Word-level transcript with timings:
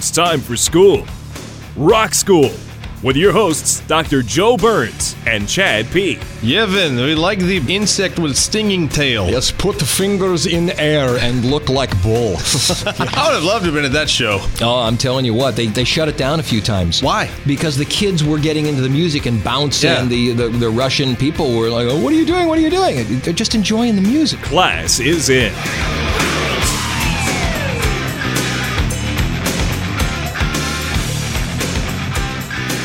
It's 0.00 0.10
time 0.10 0.40
for 0.40 0.56
school. 0.56 1.04
Rock 1.76 2.14
School 2.14 2.50
with 3.02 3.18
your 3.18 3.32
hosts, 3.32 3.80
Dr. 3.80 4.22
Joe 4.22 4.56
Burns 4.56 5.14
and 5.26 5.46
Chad 5.46 5.90
P. 5.90 6.14
Yevon, 6.40 6.96
we 6.96 7.14
like 7.14 7.38
the 7.38 7.58
insect 7.68 8.18
with 8.18 8.34
stinging 8.34 8.88
tail. 8.88 9.28
Yes, 9.28 9.52
put 9.52 9.78
the 9.78 9.84
fingers 9.84 10.46
in 10.46 10.70
air 10.80 11.18
and 11.18 11.44
look 11.44 11.68
like 11.68 11.90
bull. 12.02 12.36
I 12.86 13.26
would 13.26 13.34
have 13.34 13.44
loved 13.44 13.66
to 13.66 13.72
have 13.72 13.74
been 13.74 13.84
at 13.84 13.92
that 13.92 14.08
show. 14.08 14.38
oh, 14.62 14.80
I'm 14.80 14.96
telling 14.96 15.26
you 15.26 15.34
what, 15.34 15.54
they, 15.54 15.66
they 15.66 15.84
shut 15.84 16.08
it 16.08 16.16
down 16.16 16.40
a 16.40 16.42
few 16.42 16.62
times. 16.62 17.02
Why? 17.02 17.30
Because 17.46 17.76
the 17.76 17.84
kids 17.84 18.24
were 18.24 18.38
getting 18.38 18.68
into 18.68 18.80
the 18.80 18.88
music 18.88 19.26
and 19.26 19.44
bouncing. 19.44 19.90
Yeah. 19.90 20.04
The, 20.06 20.32
the 20.32 20.48
the 20.48 20.70
Russian 20.70 21.14
people 21.14 21.54
were 21.54 21.68
like, 21.68 21.88
oh, 21.88 22.02
"What 22.02 22.14
are 22.14 22.16
you 22.16 22.24
doing? 22.24 22.48
What 22.48 22.58
are 22.58 22.62
you 22.62 22.70
doing?" 22.70 23.20
They're 23.20 23.34
just 23.34 23.54
enjoying 23.54 23.96
the 23.96 24.02
music. 24.02 24.40
Class 24.40 24.98
is 24.98 25.28
in. 25.28 25.52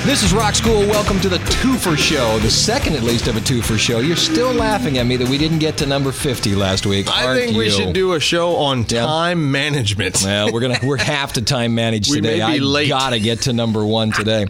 This 0.06 0.22
is 0.22 0.34
Rock 0.36 0.53
School. 0.53 0.81
Welcome 0.81 1.20
to 1.22 1.30
the 1.30 1.39
Twofer 1.39 1.98
Show, 1.98 2.38
the 2.38 2.52
second 2.52 2.94
at 2.94 3.02
least 3.02 3.28
of 3.28 3.38
a 3.38 3.39
Twofer 3.39 3.75
Show. 3.80 4.02
You're 4.02 4.16
still 4.16 4.53
laughing 4.53 5.00
at 5.00 5.08
me 5.08 5.17
that 5.17 5.28
we 5.28 5.39
didn't 5.39 5.58
get 5.58 5.80
to 5.80 5.88
number 5.88 6.11
50 6.11 6.53
last 6.53 6.86
week. 6.86 7.08
I 7.09 7.34
think 7.36 7.58
we 7.58 7.66
you? 7.66 7.72
should 7.72 7.94
do 7.94 8.14
a 8.14 8.20
show 8.20 8.56
on 8.58 8.83
time 8.86 9.52
management. 9.52 10.22
Well, 10.23 10.53
we're 10.53 10.61
gonna 10.61 10.78
we're 10.83 10.98
half 10.98 11.33
to 11.33 11.42
time 11.42 11.73
managed 11.73 12.11
We 12.11 12.17
today. 12.17 12.39
I 12.39 12.58
late. 12.58 12.89
gotta 12.89 13.17
get 13.17 13.42
to 13.44 13.53
number 13.53 13.83
one 13.83 14.11
today. 14.11 14.45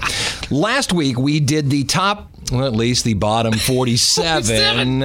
Last 0.51 0.91
week 0.91 1.17
we 1.17 1.39
did 1.39 1.69
the 1.69 1.85
top. 1.85 2.34
Well, 2.51 2.65
at 2.65 2.73
least 2.73 3.03
the 3.05 3.13
bottom 3.15 3.53
47 3.57 5.03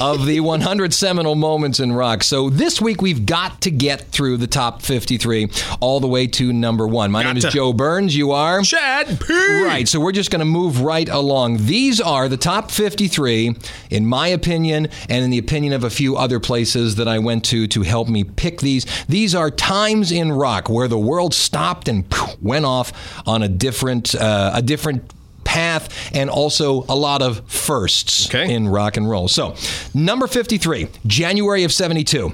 of 0.00 0.26
the 0.26 0.40
100 0.46 0.94
seminal 0.94 1.34
moments 1.34 1.80
in 1.80 1.92
rock. 1.92 2.22
So 2.22 2.50
this 2.50 2.80
week 2.80 3.02
we've 3.02 3.26
got 3.26 3.60
to 3.62 3.70
get 3.70 4.02
through 4.08 4.36
the 4.38 4.46
top 4.46 4.82
53 4.82 5.48
all 5.80 6.00
the 6.00 6.06
way 6.06 6.26
to 6.28 6.52
number 6.52 6.86
one. 6.86 7.10
My 7.10 7.22
name 7.22 7.36
is. 7.36 7.44
Joe 7.44 7.72
Burns. 7.72 8.16
You 8.16 8.32
are? 8.32 8.62
Chad 8.62 9.20
P. 9.20 9.62
Right, 9.62 9.86
so 9.88 10.00
we're 10.00 10.12
just 10.12 10.30
going 10.30 10.40
to 10.40 10.44
move 10.44 10.80
right 10.80 11.08
along. 11.08 11.58
These 11.66 12.00
are 12.00 12.28
the 12.28 12.36
top 12.36 12.70
53, 12.70 13.56
in 13.90 14.06
my 14.06 14.28
opinion, 14.28 14.88
and 15.08 15.24
in 15.24 15.30
the 15.30 15.38
opinion 15.38 15.72
of 15.72 15.84
a 15.84 15.90
few 15.90 16.16
other 16.16 16.40
places 16.40 16.96
that 16.96 17.08
I 17.08 17.18
went 17.18 17.44
to 17.46 17.66
to 17.68 17.82
help 17.82 18.08
me 18.08 18.24
pick 18.24 18.60
these. 18.60 18.86
These 19.08 19.34
are 19.34 19.50
times 19.50 20.12
in 20.12 20.32
rock 20.32 20.68
where 20.68 20.88
the 20.88 20.98
world 20.98 21.34
stopped 21.34 21.88
and 21.88 22.04
went 22.40 22.64
off 22.64 22.92
on 23.26 23.42
a 23.42 23.48
different, 23.48 24.14
uh, 24.14 24.50
a 24.54 24.62
different 24.62 25.12
path 25.56 26.10
and 26.14 26.28
also 26.28 26.84
a 26.88 26.94
lot 26.94 27.22
of 27.22 27.40
firsts 27.50 28.26
Okay. 28.28 28.52
in 28.52 28.68
rock 28.68 28.98
and 28.98 29.08
roll. 29.08 29.26
So, 29.26 29.54
number 29.94 30.26
53, 30.26 30.88
January 31.06 31.64
of 31.64 31.72
72. 31.72 32.32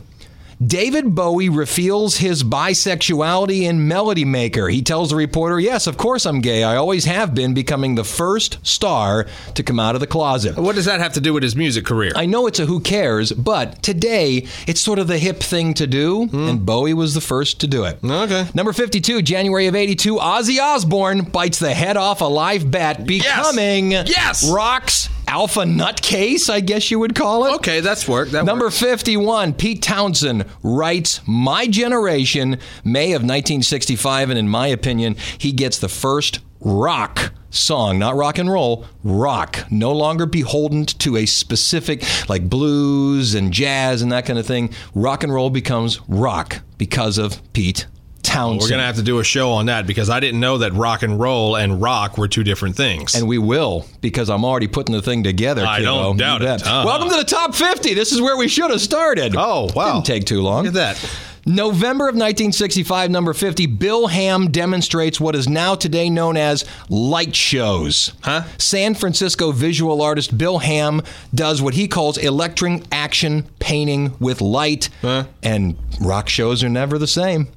David 0.65 1.15
Bowie 1.15 1.49
reveals 1.49 2.19
his 2.19 2.43
bisexuality 2.45 3.63
in 3.63 3.89
Melody 3.89 4.25
Maker. 4.25 4.69
He 4.69 4.83
tells 4.83 5.11
the 5.11 5.17
reporter, 5.17 5.59
Yes, 5.59 5.87
of 5.87 5.97
course 5.97 6.27
I'm 6.27 6.41
gay. 6.41 6.63
I 6.63 6.77
always 6.77 7.05
have 7.05 7.35
been, 7.35 7.55
becoming 7.55 7.95
the 7.95 8.05
first 8.05 8.59
star 8.67 9.27
to 9.55 9.63
come 9.63 9.81
out 9.81 9.95
of 9.95 10.01
the 10.01 10.07
closet. 10.07 10.57
What 10.57 10.75
does 10.75 10.85
that 10.85 11.01
have 11.01 11.15
to 11.15 11.21
do 11.21 11.33
with 11.33 11.43
his 11.43 11.57
music 11.57 11.85
career? 11.85 12.13
I 12.15 12.27
know 12.27 12.47
it's 12.47 12.59
a 12.59 12.67
who 12.67 12.81
cares, 12.81 13.33
but 13.33 13.83
today 13.83 14.47
it's 14.67 14.81
sort 14.81 14.99
of 14.99 15.09
the 15.09 15.19
hip 15.19 15.41
thing 15.41 15.75
to 15.75 15.87
do, 15.87 16.27
hmm. 16.27 16.49
and 16.49 16.67
Bowie 16.67 16.95
was 16.95 17.15
the 17.15 17.21
first 17.21 17.61
to 17.61 17.67
do 17.67 17.85
it. 17.85 17.99
Okay. 18.05 18.47
Number 18.55 18.73
52, 18.73 19.23
January 19.23 19.67
of 19.67 19.75
82, 19.75 20.17
Ozzy 20.17 20.61
Osbourne 20.61 21.23
bites 21.23 21.59
the 21.59 21.75
head 21.75 21.97
off 21.97 22.21
a 22.21 22.27
live 22.27 22.71
bat, 22.71 23.07
becoming 23.07 23.93
Yes! 23.93 24.49
rock's 24.51 25.09
alpha 25.33 25.61
nutcase, 25.61 26.51
I 26.51 26.61
guess 26.61 26.91
you 26.91 26.99
would 26.99 27.15
call 27.15 27.47
it. 27.47 27.55
Okay, 27.55 27.81
that's 27.81 28.07
work. 28.07 28.29
That 28.31 28.45
Number 28.45 28.67
works. 28.67 28.79
51, 28.79 29.55
Pete 29.55 29.81
Townshend 29.81 30.45
writes 30.63 31.23
My 31.27 31.67
Generation, 31.67 32.59
May 32.85 33.13
of 33.13 33.23
1965, 33.23 34.29
and 34.29 34.39
in 34.39 34.47
my 34.47 34.67
opinion, 34.67 35.17
he 35.39 35.51
gets 35.53 35.79
the 35.79 35.89
first 35.89 36.41
rock 36.61 37.33
song, 37.49 37.99
not 37.99 38.15
rock 38.15 38.37
and 38.37 38.53
roll, 38.53 38.85
rock, 39.03 39.65
no 39.71 39.93
longer 39.93 40.27
beholden 40.27 40.85
to 40.85 41.17
a 41.17 41.25
specific, 41.25 42.05
like 42.29 42.51
blues 42.51 43.35
and 43.35 43.55
jazz 43.55 44.03
and 44.03 44.13
that 44.13 44.27
kind 44.27 44.39
of 44.39 44.47
thing. 44.47 44.71
Rock 44.95 45.23
and 45.23 45.33
roll 45.33 45.49
becomes 45.49 45.99
rock 46.09 46.61
because 46.77 47.17
of 47.17 47.41
Pete 47.55 47.87
Townshend. 48.23 48.61
We're 48.63 48.69
going 48.69 48.79
to 48.81 48.87
have 48.87 48.97
to 48.97 49.03
do 49.03 49.19
a 49.19 49.25
show 49.25 49.51
on 49.53 49.67
that 49.67 49.87
because 49.87 50.09
I 50.09 50.21
didn't 50.21 50.41
know 50.41 50.59
that 50.59 50.73
rock 50.75 51.03
and 51.03 51.19
roll 51.19 51.57
and 51.57 51.83
rock 51.83 52.17
were 52.17 52.29
two 52.29 52.45
different 52.45 52.77
things. 52.77 53.15
and 53.15 53.27
we 53.29 53.39
will 53.39 53.87
because 54.01 54.31
I'm 54.31 54.45
already 54.45 54.69
putting 54.69 54.95
the 54.95 55.03
thing 55.03 55.23
together. 55.25 55.65
I 55.67 55.79
kiddo. 55.79 56.03
don't 56.03 56.17
doubt 56.17 56.43
it. 56.43 56.63
Uh-huh. 56.63 56.85
Welcome 56.87 57.11
to 57.11 57.17
the 57.17 57.25
top 57.25 57.55
50. 57.55 57.95
This 57.95 58.13
is 58.13 58.21
where 58.21 58.37
we 58.37 58.49
should 58.49 58.71
have 58.71 58.81
started. 58.81 59.35
Oh, 59.37 59.69
wow. 59.75 59.95
Didn't 59.95 60.07
take 60.07 60.25
too 60.25 60.41
long. 60.43 60.65
Look 60.65 60.75
at 60.77 60.97
that. 60.99 61.19
November 61.45 62.05
of 62.05 62.15
1965, 62.15 63.11
number 63.11 63.33
50, 63.35 63.67
Bill 63.67 64.07
Ham 64.07 64.53
demonstrates 64.53 65.21
what 65.21 65.35
is 65.35 65.49
now 65.49 65.75
today 65.75 66.09
known 66.09 66.37
as 66.37 66.65
light 66.89 67.35
shows. 67.35 68.13
Huh? 68.23 68.45
San 68.59 68.95
Francisco 68.95 69.51
visual 69.51 70.01
artist 70.03 70.39
Bill 70.39 70.59
Ham 70.59 71.03
does 71.35 71.61
what 71.61 71.75
he 71.75 71.89
calls 71.89 72.17
electric 72.17 72.85
action 72.93 73.49
painting 73.59 74.15
with 74.21 74.41
light, 74.41 74.89
Huh? 75.01 75.25
and 75.43 75.77
rock 76.01 76.29
shows 76.29 76.63
are 76.63 76.69
never 76.69 76.97
the 76.97 77.09
same. 77.09 77.49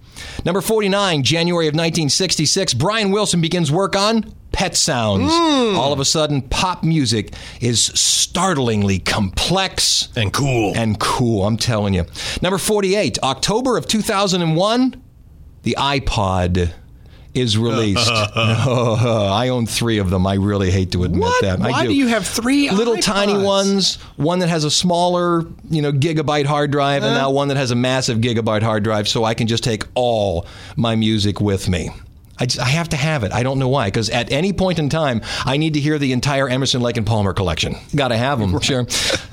Number 0.44 0.62
49, 0.62 1.24
January 1.24 1.68
of 1.68 1.74
1966, 1.74 2.74
Brian 2.76 3.12
Wilson 3.12 3.42
begins 3.42 3.72
work 3.72 3.96
on 3.96 4.34
Pet 4.52 4.76
Sounds. 4.76 5.32
Hmm. 5.34 5.76
All 5.78 5.92
of 5.94 6.00
a 6.00 6.06
sudden, 6.06 6.42
pop 6.44 6.84
music 6.84 7.34
is 7.62 7.82
startlingly 7.84 9.00
complex 9.00 10.10
And 10.16 10.32
cool. 10.32 10.74
and 10.76 11.00
cool, 11.00 11.46
I'm 11.46 11.58
telling 11.58 11.94
you. 11.94 12.06
Number 12.42 12.58
48, 12.58 13.20
October 13.24 13.78
of 13.78 13.88
2001, 13.88 15.02
the 15.64 15.76
iPod 15.80 16.72
is 17.36 17.58
released. 17.58 18.12
Oh, 18.68 19.28
I 19.32 19.50
own 19.50 19.66
three 19.66 19.98
of 20.00 20.10
them. 20.10 20.26
I 20.26 20.36
really 20.36 20.72
hate 20.72 20.92
to 20.94 21.04
admit 21.04 21.22
What? 21.22 21.42
that. 21.42 21.62
I 21.62 21.72
Why 21.72 21.86
do 21.86 21.94
you 21.94 22.08
have 22.08 22.26
three 22.26 22.70
little 22.70 22.98
tiny 22.98 23.38
ones? 23.38 23.96
One 24.18 24.40
that 24.40 24.50
has 24.50 24.64
a 24.64 24.72
smaller, 24.72 25.44
you 25.70 25.82
know, 25.82 25.92
gigabyte 25.92 26.46
hard 26.46 26.72
drive, 26.72 27.04
and 27.04 27.14
now 27.14 27.32
one 27.32 27.50
that 27.50 27.58
has 27.58 27.72
a 27.72 27.76
massive 27.76 28.20
gigabyte 28.20 28.64
hard 28.64 28.84
drive, 28.84 29.08
so 29.08 29.24
I 29.24 29.34
can 29.34 29.48
just 29.48 29.64
take 29.64 29.84
all 29.94 30.46
my 30.76 30.96
music 30.96 31.40
with 31.42 31.70
me. 31.70 31.90
I, 32.38 32.46
just, 32.48 32.60
I 32.60 32.68
have 32.70 32.90
to 32.90 32.98
have 32.98 33.24
it. 33.24 33.32
I 33.32 33.44
don't 33.44 33.60
know 33.60 33.70
why. 33.70 33.88
Because 33.88 34.10
at 34.10 34.30
any 34.32 34.52
point 34.52 34.78
in 34.78 34.90
time, 34.90 35.22
I 35.46 35.56
need 35.58 35.76
to 35.76 35.80
hear 35.80 35.98
the 35.98 36.12
entire 36.12 36.50
Emerson, 36.50 36.82
Lake 36.82 36.98
and 36.98 37.06
Palmer 37.08 37.34
collection. 37.34 37.76
Got 37.96 38.10
to 38.10 38.18
have 38.18 38.40
them. 38.40 38.60
Sure. 38.60 38.86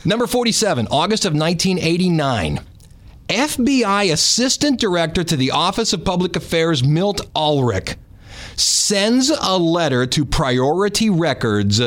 Number 0.05 0.27
forty-seven, 0.29 0.87
August 0.91 1.25
of 1.25 1.33
1989. 1.35 2.61
FBI 3.33 4.13
Assistant 4.13 4.79
Director 4.81 5.25
to 5.25 5.37
the 5.37 5.51
Office 5.51 5.93
of 5.93 6.05
Public 6.05 6.37
Affairs 6.37 6.85
Milt 6.85 7.21
Ahlerich 7.35 7.97
sends 8.57 9.31
a 9.31 9.59
letter 9.59 10.07
to 10.07 10.25
Priority 10.25 11.11
Records 11.11 11.81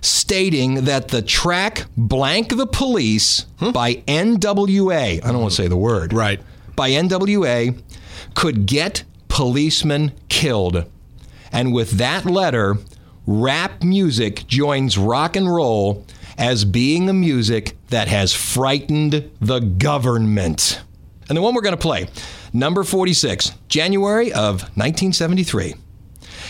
stating 0.00 0.84
that 0.84 1.08
the 1.08 1.22
track 1.22 1.86
Blank 1.96 2.56
the 2.56 2.66
Police 2.66 3.46
hmm? 3.58 3.70
by 3.70 3.96
NWA, 4.06 5.24
I 5.24 5.32
don't 5.32 5.40
want 5.40 5.52
to 5.52 5.62
say 5.62 5.68
the 5.68 5.76
word, 5.76 6.12
Right. 6.12 6.40
by 6.74 6.90
NWA 6.90 7.80
could 8.34 8.66
get 8.66 9.04
policemen 9.28 10.12
killed. 10.28 10.88
And 11.52 11.72
with 11.72 11.92
that 11.92 12.24
letter, 12.24 12.78
rap 13.26 13.82
music 13.82 14.46
joins 14.46 14.96
rock 14.96 15.36
and 15.36 15.52
roll 15.52 16.06
as 16.38 16.64
being 16.64 17.06
the 17.06 17.12
music 17.12 17.76
that 17.90 18.08
has 18.08 18.32
frightened 18.32 19.30
the 19.40 19.60
government. 19.60 20.80
And 21.28 21.36
the 21.36 21.42
one 21.42 21.54
we're 21.54 21.60
going 21.60 21.76
to 21.76 21.80
play, 21.80 22.08
number 22.52 22.82
46, 22.82 23.52
January 23.68 24.32
of 24.32 24.62
1973. 24.76 25.74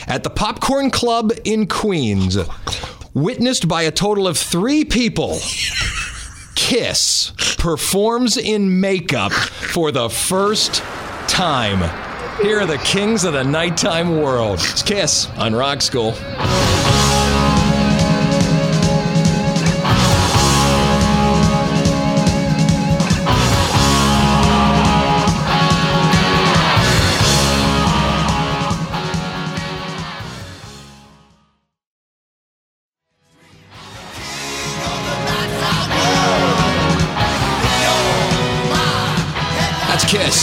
At 0.07 0.23
the 0.23 0.31
Popcorn 0.31 0.91
Club 0.91 1.33
in 1.45 1.67
Queens, 1.67 2.39
witnessed 3.15 3.69
by 3.69 3.83
a 3.83 3.91
total 3.91 4.27
of 4.27 4.39
three 4.39 4.85
people. 4.85 5.39
Kiss 6.55 7.33
performs 7.59 8.37
in 8.37 8.81
makeup 8.81 9.33
for 9.33 9.91
the 9.93 10.09
first 10.09 10.77
time. 11.29 11.79
Here 12.43 12.61
are 12.61 12.67
the 12.67 12.79
kings 12.79 13.25
of 13.25 13.35
the 13.35 13.45
nighttime 13.45 14.21
world. 14.23 14.61
It's 14.61 14.83
Kiss 14.83 15.29
on 15.37 15.55
Rock 15.55 15.83
School. 15.83 16.15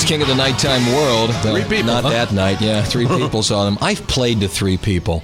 King 0.08 0.22
of 0.22 0.30
the 0.30 0.36
Nighttime 0.36 0.86
World. 0.94 1.36
Three 1.42 1.64
people, 1.64 1.88
Not 1.88 2.06
huh? 2.06 2.12
that 2.12 2.32
night, 2.32 2.62
yeah. 2.62 2.82
Three 2.82 3.06
people 3.18 3.44
saw 3.44 3.66
them. 3.66 3.78
I've 3.82 4.08
played 4.08 4.40
to 4.40 4.48
three 4.48 4.78
people. 4.78 5.22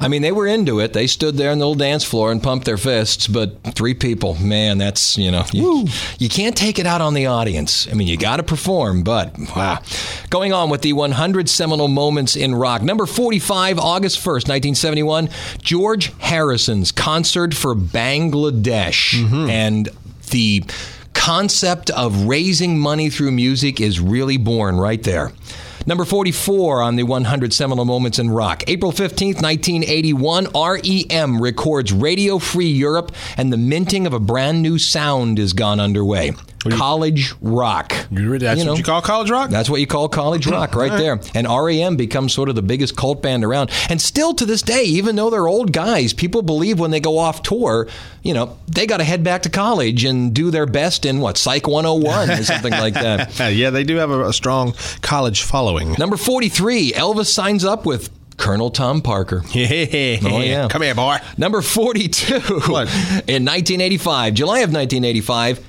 I 0.00 0.08
mean, 0.08 0.22
they 0.22 0.32
were 0.32 0.48
into 0.48 0.80
it. 0.80 0.92
They 0.92 1.06
stood 1.06 1.36
there 1.36 1.52
on 1.52 1.58
the 1.58 1.64
little 1.64 1.78
dance 1.78 2.02
floor 2.02 2.32
and 2.32 2.42
pumped 2.42 2.66
their 2.66 2.78
fists, 2.78 3.28
but 3.28 3.62
three 3.76 3.94
people, 3.94 4.34
man, 4.34 4.78
that's, 4.78 5.16
you 5.16 5.30
know, 5.30 5.44
you, 5.52 5.86
you 6.18 6.28
can't 6.28 6.56
take 6.56 6.80
it 6.80 6.86
out 6.86 7.00
on 7.00 7.14
the 7.14 7.26
audience. 7.26 7.86
I 7.88 7.94
mean, 7.94 8.08
you 8.08 8.16
got 8.16 8.38
to 8.38 8.42
perform, 8.42 9.04
but 9.04 9.38
wow. 9.54 9.82
Going 10.30 10.52
on 10.52 10.68
with 10.68 10.82
the 10.82 10.94
100 10.94 11.48
seminal 11.48 11.86
moments 11.86 12.34
in 12.34 12.56
rock. 12.56 12.82
Number 12.82 13.06
45, 13.06 13.78
August 13.78 14.18
1st, 14.18 14.48
1971, 14.48 15.28
George 15.62 16.12
Harrison's 16.18 16.90
concert 16.90 17.54
for 17.54 17.76
Bangladesh. 17.76 19.14
Mm-hmm. 19.14 19.48
And 19.48 19.88
the 20.30 20.64
concept 21.28 21.90
of 21.90 22.24
raising 22.24 22.78
money 22.78 23.10
through 23.10 23.30
music 23.30 23.82
is 23.82 24.00
really 24.00 24.38
born 24.38 24.78
right 24.78 25.02
there. 25.02 25.30
Number 25.86 26.06
44 26.06 26.80
on 26.80 26.96
the 26.96 27.02
100 27.02 27.52
seminal 27.52 27.84
moments 27.84 28.18
in 28.18 28.30
rock. 28.30 28.64
April 28.66 28.92
15th, 28.92 29.42
1981, 29.42 30.46
REM 30.54 31.42
records 31.42 31.92
Radio 31.92 32.38
Free 32.38 32.70
Europe 32.70 33.12
and 33.36 33.52
the 33.52 33.58
minting 33.58 34.06
of 34.06 34.14
a 34.14 34.18
brand 34.18 34.62
new 34.62 34.78
sound 34.78 35.38
is 35.38 35.52
gone 35.52 35.80
underway. 35.80 36.32
College 36.70 37.32
rock. 37.40 37.90
That's 38.10 38.58
You 38.58 38.64
know, 38.64 38.72
what 38.72 38.78
you 38.78 38.84
call 38.84 39.00
college 39.00 39.30
rock? 39.30 39.50
that's 39.50 39.70
what 39.70 39.80
you 39.80 39.86
call 39.86 40.08
college 40.08 40.46
rock 40.50 40.74
right 40.74 40.90
there. 40.90 41.20
And 41.34 41.46
REM 41.48 41.96
becomes 41.96 42.32
sort 42.34 42.48
of 42.48 42.54
the 42.56 42.62
biggest 42.62 42.96
cult 42.96 43.22
band 43.22 43.44
around. 43.44 43.70
And 43.88 44.00
still 44.00 44.34
to 44.34 44.44
this 44.44 44.60
day, 44.62 44.82
even 44.82 45.16
though 45.16 45.30
they're 45.30 45.46
old 45.46 45.72
guys, 45.72 46.12
people 46.12 46.42
believe 46.42 46.78
when 46.80 46.90
they 46.90 47.00
go 47.00 47.18
off 47.18 47.42
tour, 47.42 47.86
you 48.22 48.34
know, 48.34 48.58
they 48.66 48.86
got 48.86 48.96
to 48.98 49.04
head 49.04 49.22
back 49.22 49.42
to 49.42 49.50
college 49.50 50.04
and 50.04 50.34
do 50.34 50.50
their 50.50 50.66
best 50.66 51.06
in 51.06 51.20
what, 51.20 51.36
Psych 51.38 51.66
101 51.66 52.30
or 52.30 52.42
something 52.42 52.72
like 52.72 52.94
that. 52.94 53.38
Yeah, 53.58 53.70
they 53.70 53.84
do 53.84 53.96
have 53.96 54.10
a, 54.10 54.26
a 54.26 54.32
strong 54.32 54.74
college 55.00 55.42
following. 55.42 55.92
Number 55.98 56.16
43, 56.16 56.92
Elvis 56.92 57.26
signs 57.26 57.64
up 57.64 57.86
with 57.86 58.10
Colonel 58.36 58.70
Tom 58.70 59.00
Parker. 59.00 59.42
oh, 59.54 59.54
yeah. 59.54 60.68
Come 60.68 60.82
here, 60.82 60.94
boy. 60.94 61.18
Number 61.36 61.62
42, 61.62 62.34
What? 62.70 62.88
in 63.28 63.44
1985, 63.44 64.34
July 64.34 64.58
of 64.60 64.72
1985, 64.72 65.64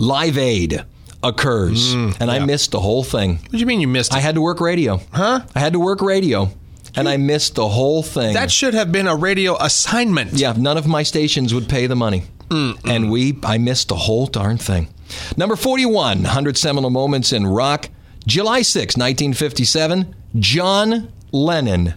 Live 0.00 0.38
Aid 0.38 0.82
occurs. 1.22 1.94
Mm, 1.94 2.16
and 2.20 2.30
I 2.30 2.38
missed 2.38 2.70
the 2.70 2.80
whole 2.80 3.04
thing. 3.04 3.36
What 3.36 3.50
do 3.52 3.58
you 3.58 3.66
mean 3.66 3.80
you 3.82 3.88
missed 3.88 4.12
it? 4.12 4.16
I 4.16 4.20
had 4.20 4.34
to 4.36 4.40
work 4.40 4.58
radio. 4.60 4.98
Huh? 5.12 5.42
I 5.54 5.58
had 5.60 5.74
to 5.74 5.78
work 5.78 6.00
radio, 6.00 6.50
and 6.96 7.06
I 7.06 7.18
missed 7.18 7.56
the 7.56 7.68
whole 7.68 8.02
thing. 8.02 8.32
that 8.32 8.50
should 8.50 8.72
have 8.72 8.90
been 8.90 9.06
a 9.06 9.14
radio 9.14 9.56
assignment. 9.60 10.32
yeah, 10.32 10.54
none 10.56 10.78
of 10.78 10.86
my 10.86 11.02
stations 11.02 11.52
would 11.52 11.68
pay 11.68 11.86
the 11.86 11.96
money, 11.96 12.22
and 12.50 13.10
we 13.10 13.38
I 13.44 13.58
missed 13.58 13.88
the 13.88 13.96
whole 13.96 14.26
darn 14.26 14.56
thing. 14.56 14.88
Number 15.36 15.54
forty-one, 15.56 16.24
hundred 16.24 16.56
seminal 16.56 16.88
moments 16.90 17.32
in 17.32 17.46
rock. 17.46 17.88
July 18.26 18.62
6, 18.62 18.96
1957, 18.98 20.14
John 20.38 21.10
Lennon 21.32 21.94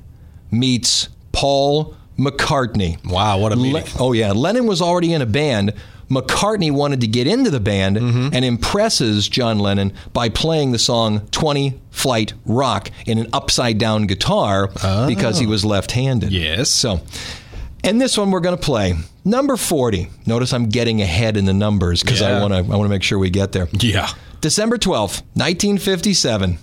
meets 0.51 1.09
Paul 1.31 1.95
McCartney. 2.17 2.97
Wow, 3.05 3.39
what 3.39 3.51
a 3.51 3.55
meeting. 3.55 3.73
Le- 3.73 3.83
oh 3.99 4.13
yeah, 4.13 4.31
Lennon 4.31 4.65
was 4.65 4.81
already 4.81 5.13
in 5.13 5.21
a 5.21 5.25
band. 5.25 5.73
McCartney 6.15 6.71
wanted 6.71 7.01
to 7.01 7.07
get 7.07 7.27
into 7.27 7.49
the 7.49 7.59
band 7.59 7.97
Mm-hmm. 7.97 8.29
and 8.33 8.45
impresses 8.45 9.27
John 9.27 9.59
Lennon 9.59 9.93
by 10.13 10.29
playing 10.29 10.71
the 10.71 10.79
song 10.79 11.27
20 11.31 11.79
Flight 11.91 12.33
Rock 12.45 12.89
in 13.05 13.17
an 13.17 13.27
upside 13.33 13.77
down 13.77 14.07
guitar 14.07 14.67
because 15.07 15.39
he 15.39 15.45
was 15.45 15.63
left 15.65 15.91
handed. 15.91 16.29
Oh. 16.29 16.35
Yes. 16.35 16.69
So, 16.69 17.01
and 17.83 17.99
this 18.01 18.17
one 18.17 18.31
we're 18.31 18.39
going 18.39 18.57
to 18.57 18.61
play. 18.61 18.93
Number 19.25 19.55
40. 19.57 20.09
Notice 20.25 20.51
I'm 20.53 20.67
getting 20.69 21.01
ahead 21.01 21.37
in 21.37 21.45
the 21.45 21.53
numbers 21.53 22.01
because 22.03 22.21
I 22.21 22.41
want 22.41 22.51
to 22.53 22.57
I 22.59 22.61
want 22.61 22.83
to 22.83 22.89
make 22.89 23.03
sure 23.03 23.17
we 23.17 23.29
get 23.29 23.51
there. 23.53 23.67
Yeah. 23.71 24.09
December 24.41 24.77
12th, 24.77 25.21
1957. 25.35 26.57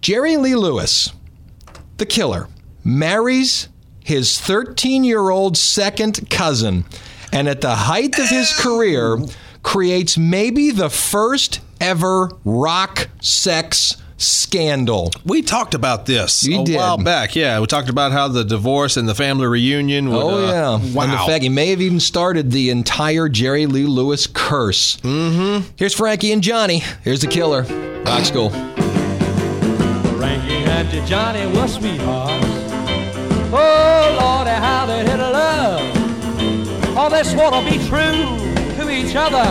Jerry 0.00 0.36
Lee 0.38 0.54
Lewis, 0.54 1.12
the 1.98 2.06
killer, 2.06 2.48
marries 2.84 3.68
his 4.02 4.40
13 4.40 5.04
year 5.04 5.28
old 5.28 5.56
second 5.58 6.30
cousin, 6.30 6.84
and 7.32 7.48
at 7.48 7.60
the 7.60 7.74
height 7.74 8.18
of 8.18 8.28
his 8.28 8.52
career, 8.52 9.18
creates 9.62 10.16
maybe 10.18 10.70
the 10.70 10.88
first 10.90 11.60
ever 11.80 12.30
rock 12.44 13.08
sex 13.20 13.96
scandal. 14.16 15.10
We 15.24 15.40
talked 15.40 15.72
about 15.74 16.04
this 16.04 16.44
You 16.44 16.60
a 16.60 16.64
did. 16.64 16.76
while 16.76 16.98
back. 16.98 17.34
Yeah, 17.34 17.58
we 17.60 17.66
talked 17.66 17.88
about 17.88 18.12
how 18.12 18.28
the 18.28 18.44
divorce 18.44 18.98
and 18.98 19.08
the 19.08 19.14
family 19.14 19.46
reunion. 19.46 20.10
Would, 20.10 20.22
Oh, 20.22 20.28
uh, 20.46 20.50
yeah. 20.50 20.92
Wow. 20.94 21.04
And 21.04 21.12
the 21.12 21.18
fact 21.18 21.42
he 21.42 21.48
may 21.48 21.70
have 21.70 21.80
even 21.80 22.00
started 22.00 22.50
the 22.50 22.68
entire 22.68 23.28
Jerry 23.30 23.64
Lee 23.66 23.84
Lewis 23.86 24.26
curse. 24.26 24.96
Mm-hmm. 24.98 25.68
Here's 25.76 25.94
Frankie 25.94 26.32
and 26.32 26.42
Johnny. 26.42 26.82
Here's 27.02 27.20
the 27.20 27.28
killer. 27.28 27.62
Rock 28.04 28.24
School. 28.26 28.50
Frankie 30.18 30.64
and 30.64 31.06
Johnny 31.06 31.46
were 31.58 31.66
sweethearts. 31.68 32.46
Oh, 33.52 33.99
They 37.20 37.26
swore 37.26 37.50
to 37.50 37.60
be 37.70 37.76
true 37.86 38.38
to 38.76 38.88
each 38.88 39.14
other, 39.14 39.44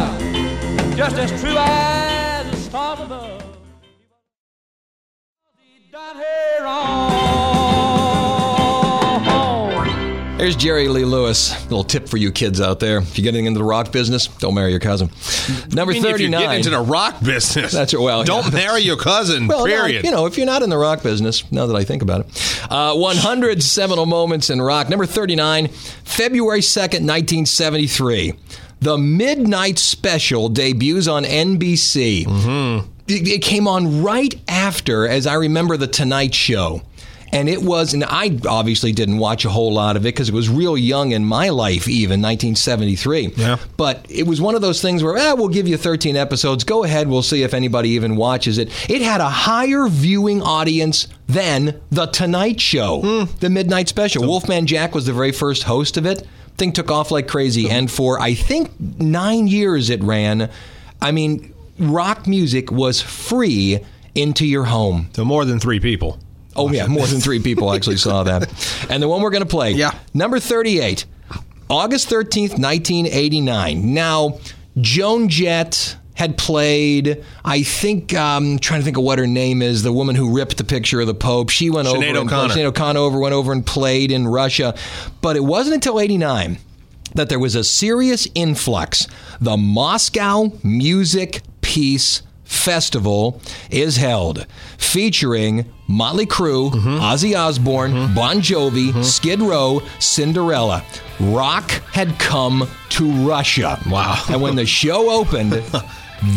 just 0.95 1.17
as 1.17 1.29
true 1.39 1.55
as 1.55 2.67
the. 2.67 3.28
There's 10.49 10.63
Jerry 10.63 10.87
Lee 10.87 11.05
Lewis. 11.05 11.51
Little 11.65 11.83
tip 11.83 12.09
for 12.09 12.17
you 12.17 12.31
kids 12.31 12.59
out 12.59 12.79
there. 12.79 12.97
If 12.97 13.19
you're 13.19 13.23
getting 13.23 13.45
into 13.45 13.59
the 13.59 13.63
rock 13.63 13.91
business, 13.91 14.25
don't 14.25 14.55
marry 14.55 14.71
your 14.71 14.79
cousin. 14.79 15.11
Number 15.71 15.91
I 15.91 15.93
mean, 15.93 16.05
if 16.05 16.19
you 16.19 16.31
39. 16.31 16.41
get 16.41 16.55
into 16.55 16.69
the 16.71 16.79
rock 16.79 17.21
business, 17.23 17.71
That's 17.71 17.93
right, 17.93 18.01
well, 18.01 18.23
don't 18.23 18.45
yeah. 18.45 18.49
marry 18.65 18.81
your 18.81 18.97
cousin. 18.97 19.45
well, 19.47 19.59
no, 19.59 19.65
period. 19.65 20.03
you 20.03 20.09
know, 20.09 20.25
if 20.25 20.37
you're 20.37 20.47
not 20.47 20.63
in 20.63 20.71
the 20.71 20.77
rock 20.79 21.03
business, 21.03 21.43
now 21.51 21.67
that 21.67 21.75
I 21.75 21.83
think 21.83 22.01
about 22.01 22.21
it. 22.21 22.61
Uh, 22.67 22.95
100 22.95 23.61
seminal 23.61 24.07
moments 24.07 24.49
in 24.49 24.59
rock. 24.59 24.89
Number 24.89 25.05
39, 25.05 25.67
February 25.67 26.61
2nd, 26.61 27.05
1973. 27.05 28.33
The 28.79 28.97
Midnight 28.97 29.77
Special 29.77 30.49
debuts 30.49 31.07
on 31.07 31.25
NBC. 31.25 32.25
Mm-hmm. 32.25 32.89
It 33.07 33.43
came 33.43 33.67
on 33.67 34.01
right 34.01 34.33
after, 34.47 35.07
as 35.07 35.27
I 35.27 35.35
remember, 35.35 35.77
The 35.77 35.85
Tonight 35.85 36.33
Show. 36.33 36.81
And 37.31 37.47
it 37.47 37.61
was, 37.61 37.93
and 37.93 38.03
I 38.03 38.37
obviously 38.47 38.91
didn't 38.91 39.17
watch 39.19 39.45
a 39.45 39.49
whole 39.49 39.71
lot 39.73 39.95
of 39.95 40.03
it 40.03 40.09
because 40.15 40.29
it 40.29 40.33
was 40.35 40.49
real 40.49 40.77
young 40.77 41.11
in 41.11 41.23
my 41.25 41.49
life, 41.49 41.87
even 41.87 42.21
1973. 42.21 43.33
Yeah. 43.37 43.57
But 43.77 44.05
it 44.09 44.25
was 44.27 44.41
one 44.41 44.55
of 44.55 44.61
those 44.61 44.81
things 44.81 45.03
where, 45.03 45.15
eh, 45.17 45.33
we'll 45.33 45.47
give 45.49 45.67
you 45.67 45.77
13 45.77 46.15
episodes. 46.15 46.63
Go 46.63 46.83
ahead. 46.83 47.07
We'll 47.07 47.21
see 47.21 47.43
if 47.43 47.53
anybody 47.53 47.89
even 47.89 48.15
watches 48.15 48.57
it. 48.57 48.69
It 48.89 49.01
had 49.01 49.21
a 49.21 49.29
higher 49.29 49.87
viewing 49.87 50.41
audience 50.41 51.07
than 51.27 51.79
The 51.91 52.07
Tonight 52.07 52.59
Show, 52.59 53.25
the 53.39 53.49
Midnight 53.49 53.89
Special. 53.89 54.23
Wolfman 54.27 54.65
Jack 54.65 54.95
was 54.95 55.05
the 55.05 55.13
very 55.13 55.31
first 55.31 55.63
host 55.63 55.97
of 55.97 56.05
it. 56.05 56.25
Thing 56.57 56.73
took 56.73 56.91
off 56.91 57.11
like 57.11 57.27
crazy. 57.27 57.69
And 57.69 57.89
for, 57.89 58.19
I 58.19 58.33
think, 58.33 58.71
nine 58.99 59.47
years 59.47 59.89
it 59.89 60.01
ran. 60.03 60.49
I 61.01 61.11
mean, 61.11 61.53
rock 61.79 62.27
music 62.27 62.71
was 62.71 63.01
free 63.01 63.79
into 64.15 64.45
your 64.45 64.65
home. 64.65 65.09
to 65.13 65.23
more 65.23 65.45
than 65.45 65.59
three 65.59 65.79
people. 65.79 66.19
Oh 66.59 66.71
yeah, 66.71 66.87
more 66.87 67.07
than 67.07 67.19
three 67.19 67.39
people 67.41 67.73
actually 67.75 67.97
saw 67.97 68.23
that. 68.23 68.49
And 68.89 69.01
the 69.01 69.07
one 69.07 69.21
we're 69.21 69.29
going 69.31 69.43
to 69.43 69.49
play, 69.49 69.71
Yeah. 69.71 69.91
number 70.13 70.39
thirty-eight, 70.39 71.05
August 71.69 72.09
thirteenth, 72.09 72.57
nineteen 72.57 73.05
eighty-nine. 73.07 73.93
Now, 73.93 74.39
Joan 74.79 75.29
Jett 75.29 75.95
had 76.15 76.37
played. 76.37 77.23
I 77.45 77.63
think 77.63 78.13
um, 78.13 78.59
trying 78.59 78.81
to 78.81 78.83
think 78.85 78.97
of 78.97 79.03
what 79.03 79.19
her 79.19 79.27
name 79.27 79.61
is. 79.61 79.83
The 79.83 79.93
woman 79.93 80.15
who 80.15 80.35
ripped 80.35 80.57
the 80.57 80.63
picture 80.65 80.99
of 80.99 81.07
the 81.07 81.13
Pope. 81.13 81.49
She 81.49 81.69
went 81.69 81.87
Sinead 81.87 81.95
over. 81.95 82.05
and- 82.05 82.17
O'Connor. 82.17 82.53
Sinead 82.55 82.65
O'Connor 82.65 82.99
over 82.99 83.19
went 83.19 83.33
over 83.33 83.51
and 83.53 83.65
played 83.65 84.11
in 84.11 84.27
Russia, 84.27 84.75
but 85.21 85.35
it 85.35 85.43
wasn't 85.43 85.75
until 85.75 85.99
'89 85.99 86.57
that 87.15 87.29
there 87.29 87.39
was 87.39 87.55
a 87.55 87.63
serious 87.63 88.27
influx. 88.35 89.07
The 89.41 89.57
Moscow 89.57 90.51
Music 90.63 91.41
Peace 91.61 92.21
Festival 92.49 93.39
is 93.69 93.95
held, 93.95 94.47
featuring 94.79 95.71
Motley 95.87 96.25
Crue, 96.25 96.71
mm-hmm. 96.71 96.97
Ozzy 96.97 97.39
Osbourne, 97.39 97.93
mm-hmm. 97.93 98.15
Bon 98.15 98.37
Jovi, 98.41 98.89
mm-hmm. 98.89 99.03
Skid 99.03 99.39
Row, 99.39 99.83
Cinderella. 99.99 100.83
Rock 101.19 101.69
had 101.91 102.17
come 102.17 102.67
to 102.89 103.11
Russia. 103.27 103.79
Wow. 103.87 104.21
And 104.29 104.41
when 104.41 104.55
the 104.55 104.65
show 104.81 105.11
opened, 105.11 105.63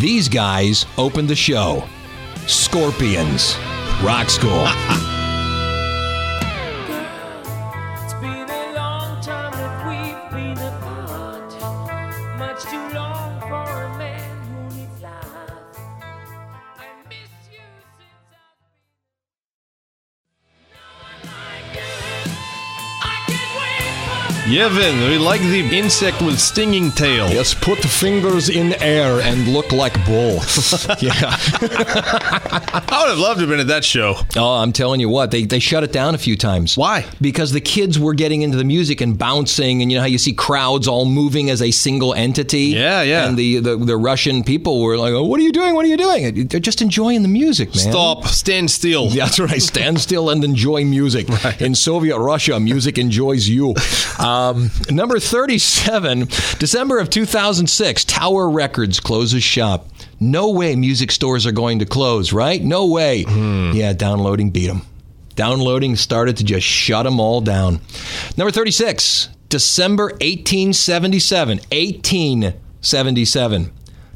these 0.00 0.28
guys 0.28 0.85
opened 0.99 1.28
the 1.28 1.35
show. 1.35 1.83
Scorpions, 2.47 3.57
Rock 4.02 4.28
School. 4.28 4.66
I've 24.45 24.77
we 24.77 25.19
like 25.19 25.41
the 25.41 25.61
insect 25.73 26.21
with 26.21 26.39
stinging 26.39 26.91
tail. 26.91 27.29
Yes, 27.31 27.55
put 27.55 27.79
fingers 27.79 28.49
in 28.49 28.73
air 28.83 29.21
and 29.21 29.47
look 29.47 29.71
like 29.71 29.95
bull. 30.05 30.33
yeah. 31.01 31.37
I 31.63 32.99
would 33.03 33.11
have 33.11 33.19
loved 33.19 33.39
to 33.39 33.43
have 33.43 33.49
been 33.49 33.61
at 33.61 33.69
that 33.69 33.85
show. 33.85 34.17
Oh, 34.37 34.55
I'm 34.55 34.73
telling 34.73 34.99
you 34.99 35.09
what, 35.09 35.31
they, 35.31 35.45
they 35.45 35.61
shut 35.61 35.85
it 35.85 35.93
down 35.93 36.17
a 36.17 36.19
few 36.19 36.37
times. 36.37 36.77
Why? 36.77 37.07
Because 37.21 37.53
the 37.53 37.61
kids 37.61 38.01
were 38.01 38.15
getting 38.15 38.43
into 38.43 38.57
the 38.57 38.65
music 38.65 39.01
and 39.01 39.17
bouncing, 39.17 39.81
and 39.81 39.93
you 39.93 39.99
know 39.99 40.03
how 40.03 40.09
you 40.09 40.19
see 40.19 40.33
crowds 40.33 40.89
all 40.89 41.05
moving 41.05 41.49
as 41.49 41.63
a 41.63 41.71
single 41.71 42.13
entity? 42.13 42.65
Yeah, 42.65 43.03
yeah. 43.03 43.29
And 43.29 43.39
the, 43.39 43.61
the, 43.61 43.77
the 43.77 43.97
Russian 43.97 44.43
people 44.43 44.83
were 44.83 44.99
like, 44.99 45.13
oh, 45.13 45.25
what 45.25 45.39
are 45.39 45.45
you 45.45 45.53
doing? 45.53 45.75
What 45.75 45.85
are 45.85 45.89
you 45.89 45.97
doing? 45.97 46.49
They're 46.49 46.59
just 46.61 46.83
enjoying 46.83 47.23
the 47.23 47.29
music, 47.29 47.69
man. 47.69 47.93
Stop, 47.93 48.27
stand 48.27 48.73
still. 48.73 49.07
Yeah, 49.07 49.27
That's 49.27 49.39
right. 49.39 49.63
Stand 49.63 50.01
still 50.01 50.31
and 50.31 50.43
enjoy 50.43 50.85
music. 50.85 51.29
In 51.61 51.77
Soviet 51.77 52.19
Russia, 52.19 52.59
music 52.59 52.99
enjoys 52.99 53.49
you. 53.49 53.75
Um, 54.33 54.71
number 54.91 55.21
37, 55.21 56.21
December 56.59 56.99
of 56.99 57.11
2006, 57.11 58.05
Tower 58.07 58.49
Records 58.49 58.99
closes 58.99 59.45
shop. 59.45 59.89
No 60.21 60.49
way 60.51 60.75
music 60.75 61.12
stores 61.12 61.47
are 61.47 61.53
going 61.53 61.81
to 61.81 61.87
close, 61.87 62.33
right? 62.33 62.62
No 62.62 62.87
way. 62.87 63.25
Yeah, 63.75 63.93
downloading 63.93 64.49
beat 64.51 64.71
'em. 64.71 64.83
Downloading 65.35 65.97
started 65.97 66.37
to 66.39 66.45
just 66.45 66.67
shut 66.67 67.05
them 67.05 67.21
all 67.21 67.41
down. 67.43 67.81
Number 68.37 68.51
36, 68.51 69.29
December 69.49 70.07
1877. 70.21 71.59
1877. 71.71 73.71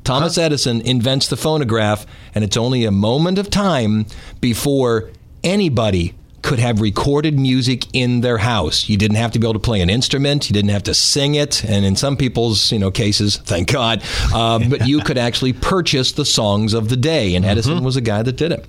Thomas 0.05 0.39
Edison 0.39 0.81
invents 0.83 1.27
the 1.27 1.37
phonograph, 1.37 2.07
and 2.35 2.45
it's 2.45 2.57
only 2.57 2.85
a 2.85 2.93
moment 2.93 3.39
of 3.39 3.51
time 3.51 4.07
before 4.41 5.11
anybody 5.43 6.15
could 6.47 6.59
have 6.61 6.81
recorded 6.81 7.37
music 7.37 7.87
in 7.93 8.21
their 8.21 8.39
house. 8.39 8.89
You 8.89 8.97
didn't 8.97 9.17
have 9.17 9.33
to 9.33 9.41
be 9.41 9.47
able 9.47 9.55
to 9.55 9.59
play 9.59 9.81
an 9.81 9.91
instrument. 9.91 10.49
You 10.49 10.55
didn't 10.55 10.71
have 10.71 10.85
to 10.85 10.95
sing 10.95 11.35
it, 11.35 11.65
and 11.65 11.85
in 11.85 11.97
some 11.97 12.17
people's 12.17 12.71
you 12.71 12.79
know 12.79 12.93
cases, 12.93 13.37
thank 13.37 13.73
God, 13.73 14.01
uh, 14.33 14.61
but 14.69 14.87
you 14.87 15.01
could 15.01 15.19
actually 15.19 15.53
purchase 15.53 16.13
the 16.13 16.25
songs 16.25 16.73
of 16.73 16.89
the 16.89 16.97
day, 16.97 17.35
and 17.35 17.45
Edison 17.45 17.83
was 17.83 17.97
a 17.97 18.01
guy 18.01 18.23
that 18.23 18.37
did 18.37 18.53
it. 18.53 18.65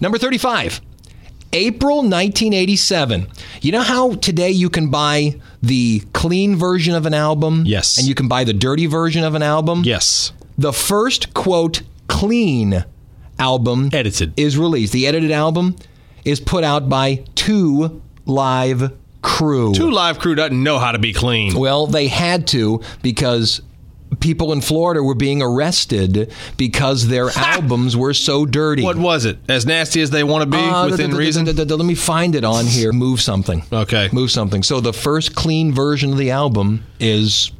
Number 0.00 0.16
thirty-five. 0.16 0.80
April 1.54 2.02
1987. 2.02 3.26
You 3.62 3.72
know 3.72 3.80
how 3.80 4.14
today 4.16 4.50
you 4.50 4.68
can 4.68 4.90
buy 4.90 5.40
the 5.62 6.00
clean 6.12 6.56
version 6.56 6.94
of 6.94 7.06
an 7.06 7.14
album? 7.14 7.62
Yes. 7.64 7.96
And 7.96 8.06
you 8.06 8.14
can 8.14 8.28
buy 8.28 8.44
the 8.44 8.52
dirty 8.52 8.84
version 8.84 9.24
of 9.24 9.34
an 9.34 9.42
album? 9.42 9.82
Yes. 9.82 10.32
The 10.58 10.74
first, 10.74 11.32
quote, 11.32 11.80
clean 12.06 12.84
album 13.38 13.88
Edited. 13.94 14.38
is 14.38 14.58
released. 14.58 14.92
The 14.92 15.06
edited 15.06 15.30
album 15.30 15.76
is 16.28 16.40
put 16.40 16.64
out 16.64 16.88
by 16.88 17.24
Two 17.34 18.02
Live 18.26 18.92
Crew. 19.22 19.74
Two 19.74 19.90
Live 19.90 20.18
Crew 20.18 20.34
doesn't 20.34 20.62
know 20.62 20.78
how 20.78 20.92
to 20.92 20.98
be 20.98 21.12
clean. 21.12 21.58
Well, 21.58 21.86
they 21.86 22.08
had 22.08 22.46
to 22.48 22.82
because 23.02 23.62
people 24.20 24.52
in 24.52 24.60
Florida 24.60 25.02
were 25.02 25.14
being 25.14 25.42
arrested 25.42 26.32
because 26.56 27.08
their 27.08 27.30
albums 27.36 27.96
were 27.96 28.14
so 28.14 28.46
dirty. 28.46 28.82
What 28.82 28.96
was 28.96 29.24
it? 29.24 29.38
As 29.48 29.66
nasty 29.66 30.00
as 30.00 30.10
they 30.10 30.24
want 30.24 30.42
to 30.42 30.46
be 30.50 30.56
Uh, 30.56 30.88
within 30.88 31.14
reason? 31.14 31.44
Let 31.44 31.78
me 31.80 31.94
find 31.94 32.34
it 32.34 32.44
on 32.44 32.66
here. 32.66 32.92
Move 32.92 33.20
something. 33.20 33.62
Okay. 33.72 34.08
Move 34.12 34.30
something. 34.30 34.62
So 34.62 34.80
the 34.80 34.92
first 34.92 35.34
clean 35.34 35.72
version 35.72 36.12
of 36.12 36.18
the 36.18 36.30
album 36.30 36.84
is 36.98 37.50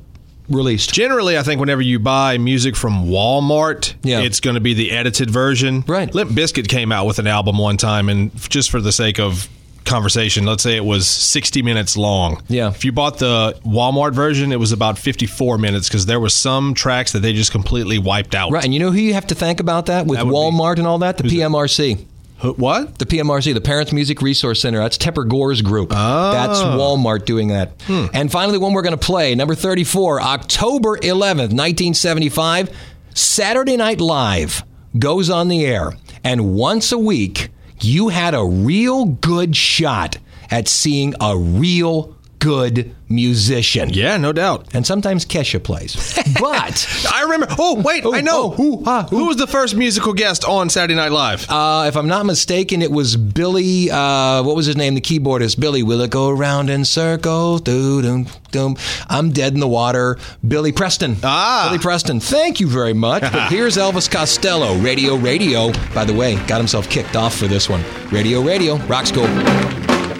released. 0.48 0.92
Generally, 0.92 1.38
I 1.38 1.42
think 1.42 1.60
whenever 1.60 1.82
you 1.82 1.98
buy 1.98 2.38
music 2.38 2.76
from 2.76 3.06
Walmart, 3.06 3.94
Yeah. 4.02 4.20
it's 4.20 4.40
going 4.40 4.54
to 4.54 4.60
be 4.60 4.74
the 4.74 4.90
edited 4.92 5.30
version. 5.30 5.84
Right. 5.86 6.12
Limp 6.14 6.30
Bizkit 6.32 6.68
came 6.68 6.92
out 6.92 7.06
with 7.06 7.18
an 7.18 7.26
album 7.26 7.58
one 7.58 7.76
time, 7.76 8.08
and 8.08 8.30
just 8.48 8.70
for 8.70 8.80
the 8.80 8.92
sake 8.92 9.18
of 9.20 9.48
conversation, 9.84 10.44
let's 10.44 10.62
say 10.62 10.76
it 10.76 10.84
was 10.84 11.06
60 11.06 11.62
minutes 11.62 11.96
long. 11.96 12.42
Yeah. 12.48 12.68
If 12.68 12.84
you 12.84 12.92
bought 12.92 13.18
the 13.18 13.58
Walmart 13.64 14.12
version, 14.12 14.52
it 14.52 14.60
was 14.60 14.70
about 14.70 14.98
54 14.98 15.56
minutes 15.56 15.88
because 15.88 16.04
there 16.04 16.20
were 16.20 16.28
some 16.28 16.74
tracks 16.74 17.12
that 17.12 17.20
they 17.20 17.32
just 17.32 17.52
completely 17.52 17.98
wiped 17.98 18.34
out. 18.34 18.50
Right, 18.52 18.64
and 18.64 18.74
you 18.74 18.80
know 18.80 18.90
who 18.90 18.98
you 18.98 19.14
have 19.14 19.26
to 19.28 19.34
thank 19.34 19.60
about 19.60 19.86
that 19.86 20.06
with 20.06 20.18
That 20.18 20.26
would 20.26 20.32
be- 20.32 20.36
Walmart 20.36 20.76
and 20.78 20.86
all 20.86 20.98
that? 20.98 21.16
The 21.16 21.24
PMRC. 21.24 21.94
Who- 21.96 22.04
What? 22.40 22.99
The 22.99 23.07
PMRC, 23.07 23.52
the 23.52 23.61
Parents 23.61 23.92
Music 23.92 24.23
Resource 24.23 24.61
Center. 24.62 24.78
That's 24.78 24.97
Tipper 24.97 25.25
Gore's 25.25 25.61
group. 25.61 25.90
That's 25.90 26.61
oh. 26.61 26.78
Walmart 26.78 27.25
doing 27.25 27.49
that. 27.49 27.73
Hmm. 27.83 28.07
And 28.12 28.30
finally, 28.30 28.59
one 28.59 28.73
we're 28.73 28.83
going 28.83 28.97
to 28.97 29.07
play, 29.07 29.35
number 29.35 29.57
34, 29.57 30.21
October 30.21 30.99
11th, 30.99 31.52
1975, 31.52 32.71
Saturday 33.14 33.76
Night 33.76 34.00
Live 34.00 34.62
goes 34.99 35.30
on 35.30 35.49
the 35.49 35.66
air. 35.66 35.92
And 36.23 36.54
once 36.54 36.92
a 36.92 36.99
week, 36.99 37.49
you 37.80 38.09
had 38.09 38.35
a 38.35 38.45
real 38.45 39.04
good 39.07 39.57
shot 39.57 40.18
at 40.50 40.68
seeing 40.68 41.14
a 41.21 41.37
real 41.37 42.16
good 42.38 42.95
musician. 43.09 43.90
Yeah, 43.90 44.16
no 44.16 44.33
doubt. 44.33 44.66
And 44.75 44.87
sometimes 44.87 45.25
Kesha 45.25 45.62
plays. 45.62 45.97
But. 46.38 46.87
I 47.12 47.23
remember. 47.23 47.47
Oh, 47.59 47.80
wait, 47.80 48.04
I 48.07 48.21
know. 48.21 48.45
oh, 48.45 48.50
who, 48.50 48.85
who? 48.85 49.00
Who 49.16 49.26
was 49.26 49.38
the 49.38 49.47
first 49.47 49.75
musical 49.75 50.12
guest 50.12 50.45
on 50.45 50.68
Saturday 50.71 50.95
Night 50.95 51.11
Live? 51.11 51.50
Uh, 51.50 51.87
if 51.88 51.97
I'm 51.97 52.07
not 52.07 52.26
mistaken, 52.26 52.83
it 52.83 52.92
was 52.92 53.16
Billy. 53.16 53.90
Uh, 53.90 54.42
what 54.42 54.54
was 54.54 54.66
his 54.66 54.76
name? 54.76 54.95
The 54.95 55.00
keyboardist. 55.00 55.59
Billy. 55.59 55.83
Will 55.83 56.00
it 56.02 56.11
go 56.11 56.28
around 56.28 56.71
in 56.71 56.85
circles? 56.85 57.62
Doo 57.62 58.02
dum 58.02 58.26
dum. 58.50 58.76
I'm 59.09 59.30
dead 59.33 59.54
in 59.54 59.61
the 59.61 59.68
water. 59.68 60.18
Billy 60.47 60.71
Preston. 60.71 61.16
Ah. 61.25 61.66
Billy 61.68 61.80
Preston. 61.80 62.21
Thank 62.21 62.61
you 62.61 62.68
very 62.68 62.95
much. 62.95 63.23
But 63.23 63.49
here's 63.50 63.76
Elvis 63.76 64.11
Costello. 64.11 64.78
Radio, 64.78 65.16
radio. 65.16 65.73
By 65.95 66.04
the 66.04 66.14
way, 66.14 66.37
got 66.47 66.59
himself 66.59 66.88
kicked 66.90 67.16
off 67.16 67.37
for 67.37 67.47
this 67.47 67.68
one. 67.68 67.83
Radio, 68.12 68.42
radio. 68.42 68.76
Rock 68.87 69.07
school. 69.07 69.26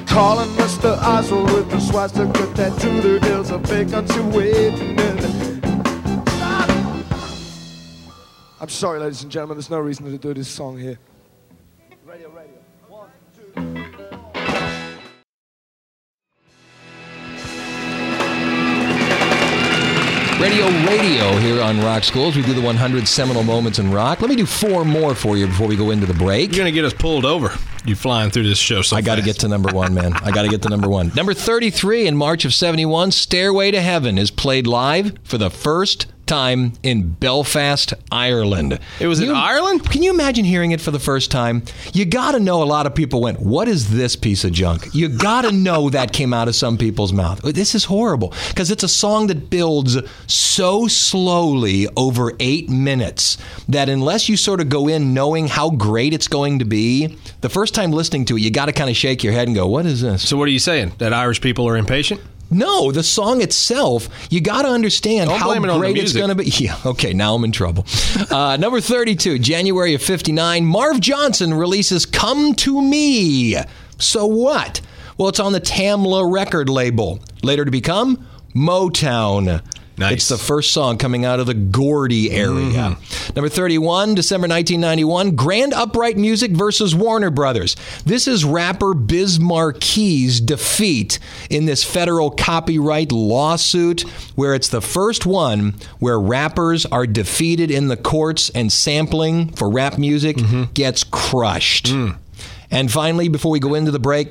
Calling 0.09 0.49
Mr. 0.57 0.97
Oswald 1.03 1.53
with 1.53 1.71
the 1.71 1.79
swastika 1.79 2.47
tattoo. 2.55 3.01
There 3.01 3.41
is 3.41 3.51
a 3.51 3.59
vacancy 3.59 4.21
waiting. 4.21 4.99
I'm 8.61 8.69
sorry, 8.69 8.99
ladies 8.99 9.23
and 9.23 9.31
gentlemen. 9.31 9.57
There's 9.57 9.71
no 9.71 9.79
reason 9.79 10.11
to 10.11 10.19
do 10.19 10.35
this 10.35 10.49
song 10.49 10.79
here. 10.79 10.99
Radio, 20.41 20.67
radio 20.87 21.37
here 21.41 21.61
on 21.61 21.81
Rock 21.81 22.05
Schools. 22.05 22.37
We 22.37 22.43
do 22.43 22.55
the 22.55 22.61
100 22.61 23.09
seminal 23.09 23.43
moments 23.43 23.81
in 23.81 23.91
rock. 23.91 24.21
Let 24.21 24.31
me 24.31 24.37
do 24.37 24.47
four 24.47 24.85
more 24.85 25.17
for 25.17 25.37
you 25.37 25.49
before 25.49 25.67
we 25.67 25.75
go 25.75 25.91
into 25.91 26.07
the 26.07 26.15
break. 26.15 26.51
You're 26.51 26.59
going 26.59 26.73
to 26.73 26.81
get 26.81 26.85
us 26.85 26.93
pulled 26.93 27.25
over. 27.25 27.53
You 27.85 27.97
flying 27.97 28.31
through 28.31 28.45
this 28.45 28.59
show 28.59 28.83
so 28.83 28.97
I 28.97 29.01
got 29.01 29.17
to 29.17 29.23
get 29.23 29.41
to 29.41 29.49
number 29.49 29.73
one, 29.73 29.95
man. 29.95 30.13
I 30.13 30.31
got 30.31 30.43
to 30.43 30.49
get 30.49 30.63
to 30.63 30.69
number 30.69 30.89
one. 30.89 31.11
Number 31.17 31.35
33 31.35 32.07
in 32.07 32.17
March 32.17 32.45
of 32.45 32.55
71, 32.55 33.11
Stairway 33.11 33.73
to 33.73 33.81
Heaven 33.81 34.17
is 34.17 34.31
played 34.31 34.69
live 34.69 35.17
for 35.25 35.39
the 35.39 35.51
first 35.51 36.07
time 36.29 36.75
in 36.83 37.11
Belfast, 37.11 37.95
Ireland. 38.13 38.79
It 39.01 39.07
was 39.07 39.21
in 39.21 39.31
Ireland? 39.31 39.91
Can 39.91 40.03
you 40.03 40.11
imagine 40.11 40.45
hearing 40.45 40.73
it 40.73 40.81
for 40.81 40.91
the 40.91 40.99
first 40.99 41.31
time? 41.31 41.63
You 41.93 42.05
got 42.05 42.33
to 42.33 42.41
know 42.41 42.63
a 42.63 42.65
lot 42.65 42.87
of 42.87 42.95
people 42.95 43.21
went, 43.21 43.41
What 43.41 43.67
is 43.69 43.91
this 43.91 44.15
piece 44.15 44.45
of 44.45 44.53
junk? 44.53 44.89
You 44.95 45.09
got 45.09 45.43
to 45.43 45.53
know 45.69 45.91
that 45.91 46.13
came 46.13 46.33
out 46.33 46.49
of 46.49 46.55
some 46.55 46.79
people's 46.79 47.13
mouth. 47.13 47.41
This 47.43 47.75
is 47.75 47.85
horrible 47.85 48.35
because 48.49 48.71
it's 48.71 48.83
a 48.83 48.89
song 48.89 49.27
that 49.29 49.51
builds 49.51 49.97
so 50.27 50.87
slowly 50.87 51.89
over 51.97 52.33
eight 52.39 52.69
minutes 52.69 53.39
that 53.69 53.89
unless 53.89 54.29
you 54.29 54.37
sort 54.37 54.61
of 54.61 54.69
go 54.69 54.89
in 54.89 55.15
knowing 55.15 55.49
how 55.49 55.71
great 55.71 56.13
it's 56.13 56.29
going 56.29 56.59
to 56.59 56.65
be, 56.65 57.17
the 57.41 57.49
first 57.49 57.75
time 57.75 57.91
listening 57.91 58.25
to 58.27 58.37
it, 58.37 58.41
you 58.41 58.51
got 58.51 58.67
to 58.67 58.73
kind 58.73 58.91
of 58.91 58.97
shake 58.97 59.25
your 59.25 59.33
head 59.33 59.49
and 59.49 59.55
go, 59.55 59.67
What 59.67 59.87
is 59.87 60.03
this? 60.03 60.29
So 60.29 60.37
what 60.37 60.49
are 60.49 60.53
you 60.53 60.59
saying? 60.59 60.93
That 60.99 61.13
Irish 61.13 61.41
people 61.41 61.67
are 61.69 61.77
impatient? 61.77 62.21
No, 62.51 62.91
the 62.93 63.03
song 63.03 63.43
itself, 63.43 64.09
you 64.31 64.41
got 64.41 64.63
to 64.63 64.69
understand 64.69 65.29
Don't 65.29 65.39
how 65.39 65.53
it 65.53 65.61
great 65.61 65.99
it's 65.99 66.15
going 66.15 66.31
to 66.31 66.35
be. 66.35 66.51
Yeah, 66.59 66.77
okay, 66.87 67.13
now 67.13 67.35
I'm 67.35 67.45
in 67.45 67.53
trouble. 67.53 67.87
Uh, 68.31 68.57
number 68.57 68.81
32, 68.81 69.39
January 69.39 69.95
of 69.95 70.03
59, 70.03 70.65
Marv 70.65 71.01
Johnson 71.01 71.53
releases 71.55 72.07
Come 72.07 72.55
to 72.57 72.81
Me. 72.81 73.57
So 73.99 74.27
what? 74.27 74.81
Well, 75.19 75.29
it's 75.29 75.41
on 75.41 75.53
the 75.53 75.61
Tamla 75.61 76.31
record 76.33 76.69
label, 76.69 77.21
later 77.43 77.65
to 77.65 77.71
become 77.71 78.27
Motown. 78.55 79.63
Nice. 79.99 80.13
It's 80.13 80.29
the 80.29 80.39
first 80.39 80.73
song 80.73 80.97
coming 80.97 81.25
out 81.25 81.41
of 81.41 81.47
the 81.47 81.55
Gordy 81.55 82.31
area. 82.31 82.71
Mm-hmm. 82.71 83.33
Number 83.35 83.49
31, 83.49 84.15
December 84.15 84.47
1991, 84.47 85.35
Grand 85.35 85.75
Upright 85.75 86.17
Music 86.17 86.53
versus 86.53 86.95
Warner 86.95 87.31
Brothers. 87.31 87.75
This 88.05 88.29
is 88.29 88.45
rapper 88.45 88.95
Biz 88.95 89.41
Markie's 89.41 90.41
defeat 90.41 91.19
in 91.51 91.67
this 91.67 91.83
federal 91.83 92.31
copyright 92.31 93.11
lawsuit, 93.11 94.03
where 94.37 94.55
it's 94.55 94.69
the 94.69 94.81
first 94.81 95.27
one 95.27 95.75
where 95.99 96.21
rappers 96.21 96.87
are 96.87 97.07
defeated 97.07 97.71
in 97.71 97.89
the 97.89 97.97
courts 97.97 98.51
and 98.51 98.73
sampling 98.73 99.49
for 99.49 99.69
rap 99.69 99.99
music 99.99 100.37
mm-hmm. 100.37 100.73
gets 100.75 101.03
crushed. 101.03 101.87
Mm. 101.87 102.19
And 102.71 102.93
finally, 102.93 103.29
before 103.29 103.51
we 103.51 103.59
go 103.59 103.75
into 103.75 103.91
the 103.91 103.99
break, 103.99 104.29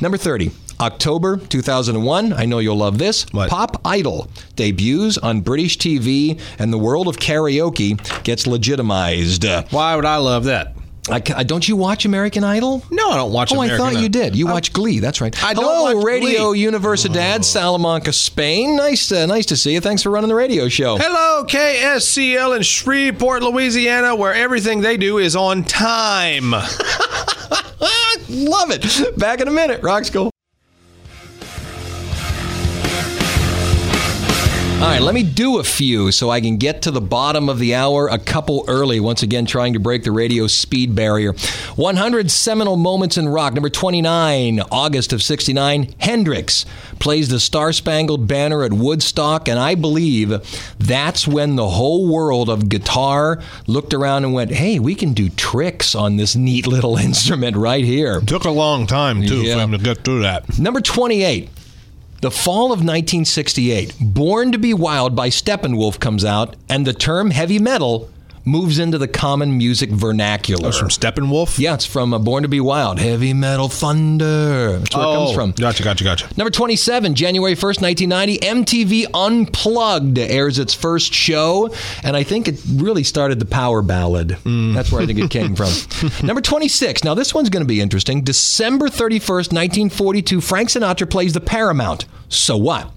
number 0.00 0.16
30. 0.16 0.52
October 0.80 1.36
2001. 1.38 2.32
I 2.32 2.44
know 2.44 2.58
you'll 2.58 2.76
love 2.76 2.98
this. 2.98 3.24
What? 3.32 3.50
Pop 3.50 3.80
Idol 3.84 4.28
debuts 4.56 5.18
on 5.18 5.40
British 5.40 5.78
TV, 5.78 6.40
and 6.58 6.72
the 6.72 6.78
world 6.78 7.08
of 7.08 7.16
karaoke 7.18 7.96
gets 8.24 8.46
legitimized. 8.46 9.44
Uh, 9.44 9.64
Why 9.70 9.96
would 9.96 10.04
I 10.04 10.16
love 10.16 10.44
that? 10.44 10.74
I, 11.10 11.20
don't 11.20 11.66
you 11.66 11.74
watch 11.74 12.04
American 12.04 12.44
Idol? 12.44 12.84
No, 12.90 13.08
I 13.10 13.16
don't 13.16 13.32
watch 13.32 13.50
Oh, 13.50 13.54
American 13.62 13.74
I 13.76 13.78
thought 13.78 13.90
Idol. 13.92 14.02
you 14.02 14.08
did. 14.10 14.36
You 14.36 14.46
watch 14.46 14.74
Glee. 14.74 14.98
That's 14.98 15.22
right. 15.22 15.34
I 15.42 15.54
don't 15.54 15.64
Hello, 15.64 16.02
Radio 16.02 16.50
Glee. 16.50 16.62
Universidad 16.66 17.44
Salamanca, 17.44 18.12
Spain. 18.12 18.76
Nice, 18.76 19.08
to, 19.08 19.26
nice 19.26 19.46
to 19.46 19.56
see 19.56 19.72
you. 19.72 19.80
Thanks 19.80 20.02
for 20.02 20.10
running 20.10 20.28
the 20.28 20.34
radio 20.34 20.68
show. 20.68 20.98
Hello, 20.98 21.44
KSCL 21.46 22.56
in 22.56 22.62
Shreveport, 22.62 23.42
Louisiana, 23.42 24.14
where 24.16 24.34
everything 24.34 24.82
they 24.82 24.98
do 24.98 25.16
is 25.16 25.34
on 25.34 25.64
time. 25.64 26.50
Love 28.28 28.70
it. 28.70 29.16
Back 29.18 29.40
in 29.40 29.48
a 29.48 29.52
minute. 29.52 29.82
Rock 29.82 30.04
School. 30.04 30.30
All 34.78 34.84
right, 34.84 35.02
let 35.02 35.12
me 35.12 35.24
do 35.24 35.58
a 35.58 35.64
few 35.64 36.12
so 36.12 36.30
I 36.30 36.40
can 36.40 36.56
get 36.56 36.82
to 36.82 36.92
the 36.92 37.00
bottom 37.00 37.48
of 37.48 37.58
the 37.58 37.74
hour 37.74 38.06
a 38.06 38.16
couple 38.18 38.64
early. 38.68 39.00
Once 39.00 39.24
again, 39.24 39.44
trying 39.44 39.72
to 39.72 39.80
break 39.80 40.04
the 40.04 40.12
radio 40.12 40.46
speed 40.46 40.94
barrier. 40.94 41.32
100 41.74 42.30
seminal 42.30 42.76
moments 42.76 43.18
in 43.18 43.28
rock. 43.28 43.54
Number 43.54 43.70
29, 43.70 44.60
August 44.70 45.12
of 45.12 45.20
69. 45.20 45.94
Hendrix 45.98 46.64
plays 47.00 47.28
the 47.28 47.40
Star 47.40 47.72
Spangled 47.72 48.28
Banner 48.28 48.62
at 48.62 48.72
Woodstock, 48.72 49.48
and 49.48 49.58
I 49.58 49.74
believe 49.74 50.30
that's 50.78 51.26
when 51.26 51.56
the 51.56 51.68
whole 51.70 52.06
world 52.06 52.48
of 52.48 52.68
guitar 52.68 53.42
looked 53.66 53.92
around 53.92 54.24
and 54.26 54.32
went, 54.32 54.52
hey, 54.52 54.78
we 54.78 54.94
can 54.94 55.12
do 55.12 55.28
tricks 55.28 55.96
on 55.96 56.16
this 56.18 56.36
neat 56.36 56.68
little 56.68 56.96
instrument 56.98 57.56
right 57.56 57.84
here. 57.84 58.20
Took 58.20 58.44
a 58.44 58.50
long 58.50 58.86
time, 58.86 59.22
too, 59.22 59.42
Yeah. 59.42 59.54
for 59.56 59.60
him 59.62 59.72
to 59.72 59.78
get 59.78 60.04
through 60.04 60.22
that. 60.22 60.56
Number 60.56 60.80
28. 60.80 61.50
The 62.20 62.32
fall 62.32 62.72
of 62.72 62.80
1968. 62.80 63.94
Born 64.00 64.50
to 64.50 64.58
be 64.58 64.74
Wild 64.74 65.14
by 65.14 65.28
Steppenwolf 65.28 66.00
comes 66.00 66.24
out, 66.24 66.56
and 66.68 66.84
the 66.84 66.92
term 66.92 67.30
heavy 67.30 67.60
metal 67.60 68.10
moves 68.48 68.78
into 68.78 68.98
the 68.98 69.06
common 69.08 69.56
music 69.56 69.90
vernacular. 69.90 70.62
That's 70.64 70.78
from 70.78 70.88
Steppenwolf? 70.88 71.58
Yeah, 71.58 71.74
it's 71.74 71.84
from 71.86 72.14
uh, 72.14 72.18
Born 72.18 72.42
to 72.42 72.48
be 72.48 72.60
Wild. 72.60 72.98
Heavy 72.98 73.32
metal 73.34 73.68
thunder. 73.68 74.78
That's 74.78 74.96
where 74.96 75.04
it 75.04 75.14
comes 75.14 75.32
from. 75.34 75.50
Oh, 75.50 75.52
Gotcha, 75.52 75.82
gotcha, 75.82 76.04
gotcha. 76.04 76.28
Number 76.36 76.50
27, 76.50 77.14
January 77.14 77.54
1st, 77.54 77.82
1990, 77.82 78.38
MTV 78.38 79.06
Unplugged 79.14 80.18
airs 80.18 80.58
its 80.58 80.74
first 80.74 81.12
show, 81.12 81.72
and 82.02 82.16
I 82.16 82.22
think 82.22 82.48
it 82.48 82.60
really 82.74 83.04
started 83.04 83.38
the 83.38 83.46
power 83.46 83.82
ballad. 83.82 84.30
That's 84.44 84.90
where 84.90 85.02
I 85.02 85.06
think 85.06 85.18
it 85.18 85.30
came 85.30 85.54
from. 85.54 85.70
Number 86.26 86.40
26, 86.40 87.04
now 87.04 87.14
this 87.14 87.34
one's 87.34 87.50
going 87.50 87.62
to 87.64 87.68
be 87.68 87.80
interesting. 87.80 88.22
December 88.22 88.86
31st, 88.88 89.52
1942, 89.52 90.40
Frank 90.40 90.68
Sinatra 90.70 91.08
plays 91.08 91.32
the 91.34 91.40
Paramount. 91.40 92.06
So 92.28 92.56
what? 92.56 92.90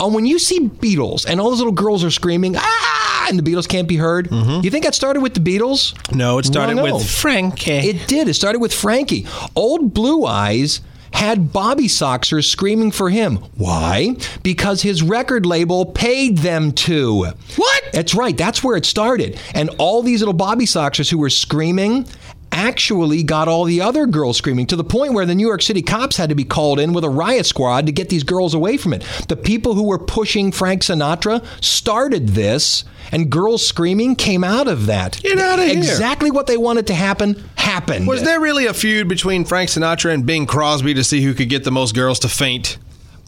Oh, 0.00 0.12
when 0.12 0.26
you 0.26 0.38
see 0.38 0.60
Beatles 0.68 1.26
and 1.28 1.40
all 1.40 1.50
those 1.50 1.58
little 1.58 1.72
girls 1.72 2.04
are 2.04 2.10
screaming, 2.10 2.54
ah, 2.56 2.87
and 3.30 3.38
the 3.38 3.50
Beatles 3.50 3.68
can't 3.68 3.88
be 3.88 3.96
heard, 3.96 4.28
mm-hmm. 4.28 4.64
you 4.64 4.70
think 4.70 4.84
that 4.84 4.94
started 4.94 5.20
with 5.20 5.34
the 5.34 5.40
Beatles? 5.40 5.94
No, 6.14 6.38
it 6.38 6.46
started 6.46 6.76
No, 6.76 6.86
no. 6.86 6.96
with 6.96 7.08
Frankie. 7.08 7.72
It 7.72 8.08
did. 8.08 8.28
It 8.28 8.34
started 8.34 8.60
with 8.60 8.72
Frankie. 8.72 9.26
Old 9.54 9.94
Blue 9.94 10.24
Eyes 10.24 10.80
had 11.12 11.52
Bobby 11.52 11.86
Soxer 11.88 12.44
screaming 12.44 12.90
for 12.90 13.10
him. 13.10 13.36
Why? 13.56 14.16
Because 14.42 14.82
his 14.82 15.02
record 15.02 15.46
label 15.46 15.86
paid 15.86 16.38
them 16.38 16.72
to. 16.72 17.32
What? 17.56 17.84
That's 17.92 18.14
right. 18.14 18.36
That's 18.36 18.62
where 18.62 18.76
it 18.76 18.84
started. 18.84 19.40
And 19.54 19.70
all 19.78 20.02
these 20.02 20.20
little 20.20 20.34
Bobby 20.34 20.66
Soxers 20.66 21.10
who 21.10 21.18
were 21.18 21.30
screaming 21.30 22.06
actually 22.52 23.22
got 23.22 23.48
all 23.48 23.64
the 23.64 23.80
other 23.80 24.06
girls 24.06 24.36
screaming 24.36 24.66
to 24.66 24.76
the 24.76 24.84
point 24.84 25.12
where 25.12 25.26
the 25.26 25.34
New 25.34 25.46
York 25.46 25.62
City 25.62 25.82
cops 25.82 26.16
had 26.16 26.28
to 26.28 26.34
be 26.34 26.44
called 26.44 26.80
in 26.80 26.92
with 26.92 27.04
a 27.04 27.10
riot 27.10 27.46
squad 27.46 27.86
to 27.86 27.92
get 27.92 28.08
these 28.08 28.24
girls 28.24 28.54
away 28.54 28.76
from 28.76 28.92
it. 28.92 29.02
The 29.28 29.36
people 29.36 29.74
who 29.74 29.84
were 29.84 29.98
pushing 29.98 30.52
Frank 30.52 30.82
Sinatra 30.82 31.44
started 31.62 32.30
this, 32.30 32.84
and 33.12 33.30
girls 33.30 33.66
screaming 33.66 34.16
came 34.16 34.44
out 34.44 34.68
of 34.68 34.86
that. 34.86 35.20
Get 35.22 35.38
outta 35.38 35.64
here. 35.64 35.78
Exactly 35.78 36.30
what 36.30 36.46
they 36.46 36.56
wanted 36.56 36.86
to 36.88 36.94
happen 36.94 37.42
happened. 37.56 38.06
Was 38.06 38.22
there 38.22 38.40
really 38.40 38.66
a 38.66 38.74
feud 38.74 39.08
between 39.08 39.44
Frank 39.44 39.70
Sinatra 39.70 40.12
and 40.12 40.24
Bing 40.26 40.46
Crosby 40.46 40.94
to 40.94 41.04
see 41.04 41.22
who 41.22 41.34
could 41.34 41.48
get 41.48 41.64
the 41.64 41.70
most 41.70 41.94
girls 41.94 42.18
to 42.20 42.28
faint? 42.28 42.78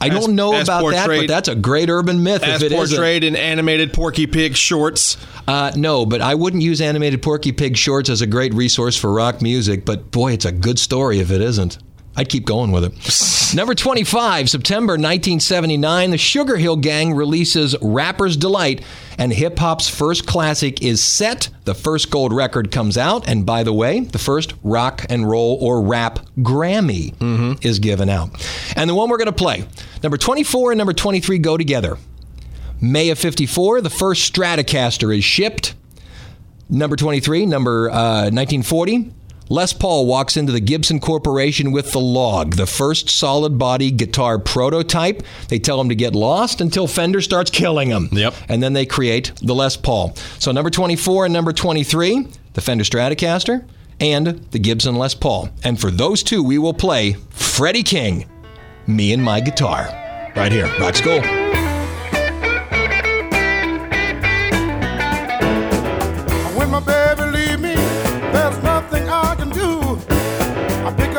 I 0.00 0.08
As- 0.08 0.18
don't 0.18 0.34
know 0.34 0.58
about 0.60 0.90
that, 0.92 1.06
but 1.06 1.28
that's 1.28 1.48
a 1.48 1.54
great 1.54 1.90
urban 1.90 2.22
myth. 2.22 2.42
As 2.42 2.62
if 2.62 2.70
it 2.70 2.74
isn't. 2.74 2.96
portrayed 2.96 3.22
in 3.22 3.36
animated 3.36 3.92
Porky 3.92 4.26
Pig 4.26 4.56
shorts. 4.56 5.16
Uh, 5.46 5.72
no, 5.76 6.06
but 6.06 6.20
I 6.20 6.34
wouldn't 6.34 6.62
use 6.62 6.80
animated 6.80 7.22
Porky 7.22 7.52
Pig 7.52 7.76
shorts 7.76 8.08
as 8.08 8.22
a 8.22 8.26
great 8.26 8.54
resource 8.54 8.96
for 8.96 9.12
rock 9.12 9.42
music. 9.42 9.84
But 9.84 10.10
boy, 10.10 10.32
it's 10.32 10.44
a 10.44 10.52
good 10.52 10.78
story 10.78 11.20
if 11.20 11.30
it 11.30 11.40
isn't. 11.40 11.78
I'd 12.16 12.29
keep 12.29 12.44
going 12.44 12.73
with 12.73 12.85
it. 12.85 13.55
Number 13.57 13.75
25, 13.75 14.51
September 14.51 14.92
1979, 14.92 16.11
the 16.11 16.18
Sugar 16.18 16.57
Hill 16.57 16.77
Gang 16.77 17.14
releases 17.14 17.77
Rapper's 17.81 18.37
Delight, 18.37 18.83
and 19.18 19.33
hip 19.33 19.59
hop's 19.59 19.88
first 19.88 20.27
classic 20.27 20.83
is 20.83 21.03
set. 21.03 21.49
The 21.64 21.75
first 21.75 22.11
gold 22.11 22.33
record 22.33 22.70
comes 22.70 22.99
out, 22.99 23.29
and 23.29 23.46
by 23.46 23.62
the 23.62 23.73
way, 23.73 24.01
the 24.01 24.18
first 24.18 24.55
rock 24.62 25.07
and 25.09 25.29
roll 25.29 25.57
or 25.61 25.83
rap 25.83 26.20
Grammy 26.38 27.14
is 27.64 27.79
given 27.79 28.09
out. 28.09 28.31
And 28.77 28.88
the 28.90 28.94
one 28.94 29.09
we're 29.09 29.18
going 29.18 29.27
to 29.27 29.33
play, 29.33 29.64
number 30.03 30.16
24 30.16 30.73
and 30.73 30.79
number 30.79 30.92
23 30.92 31.38
go 31.38 31.57
together. 31.57 31.96
May 32.81 33.11
of 33.11 33.18
54, 33.18 33.83
the 33.83 33.90
first 33.90 34.33
Stratocaster 34.33 35.16
is 35.16 35.25
shipped. 35.25 35.75
Number 36.68 36.94
23, 36.96 37.46
number 37.46 37.90
uh, 37.90 38.31
1940, 38.31 39.12
Les 39.52 39.72
Paul 39.72 40.06
walks 40.06 40.36
into 40.36 40.52
the 40.52 40.60
Gibson 40.60 41.00
Corporation 41.00 41.72
with 41.72 41.90
the 41.90 41.98
log, 41.98 42.54
the 42.54 42.68
first 42.68 43.10
solid 43.10 43.58
body 43.58 43.90
guitar 43.90 44.38
prototype. 44.38 45.24
They 45.48 45.58
tell 45.58 45.80
him 45.80 45.88
to 45.88 45.96
get 45.96 46.14
lost 46.14 46.60
until 46.60 46.86
Fender 46.86 47.20
starts 47.20 47.50
killing 47.50 47.88
him. 47.88 48.08
Yep. 48.12 48.32
And 48.48 48.62
then 48.62 48.74
they 48.74 48.86
create 48.86 49.32
the 49.42 49.52
Les 49.52 49.76
Paul. 49.76 50.14
So 50.38 50.52
number 50.52 50.70
24 50.70 51.24
and 51.24 51.32
number 51.32 51.52
23, 51.52 52.28
the 52.52 52.60
Fender 52.60 52.84
Stratocaster 52.84 53.68
and 53.98 54.26
the 54.52 54.60
Gibson 54.60 54.94
Les 54.94 55.16
Paul. 55.16 55.48
And 55.64 55.80
for 55.80 55.90
those 55.90 56.22
two, 56.22 56.44
we 56.44 56.58
will 56.58 56.72
play 56.72 57.16
Freddie 57.30 57.82
King, 57.82 58.30
Me 58.86 59.12
and 59.12 59.24
My 59.24 59.40
Guitar. 59.40 59.88
Right 60.36 60.52
here, 60.52 60.68
Rock 60.78 60.94
School. 60.94 61.20
When 66.56 66.70
my 66.70 66.78
baby 66.78 66.99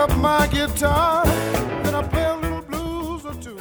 up 0.02 0.18
my 0.18 0.48
guitar, 0.48 1.24
then 1.84 1.94
I 1.94 2.02
play 2.02 2.24
a 2.24 2.36
little 2.36 2.62
blues 2.64 3.24
or 3.24 3.36
two. 3.36 3.56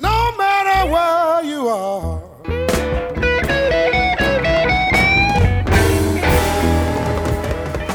No 0.00 0.34
matter 0.36 0.92
where 0.92 1.42
you 1.44 1.68
are. 1.68 2.20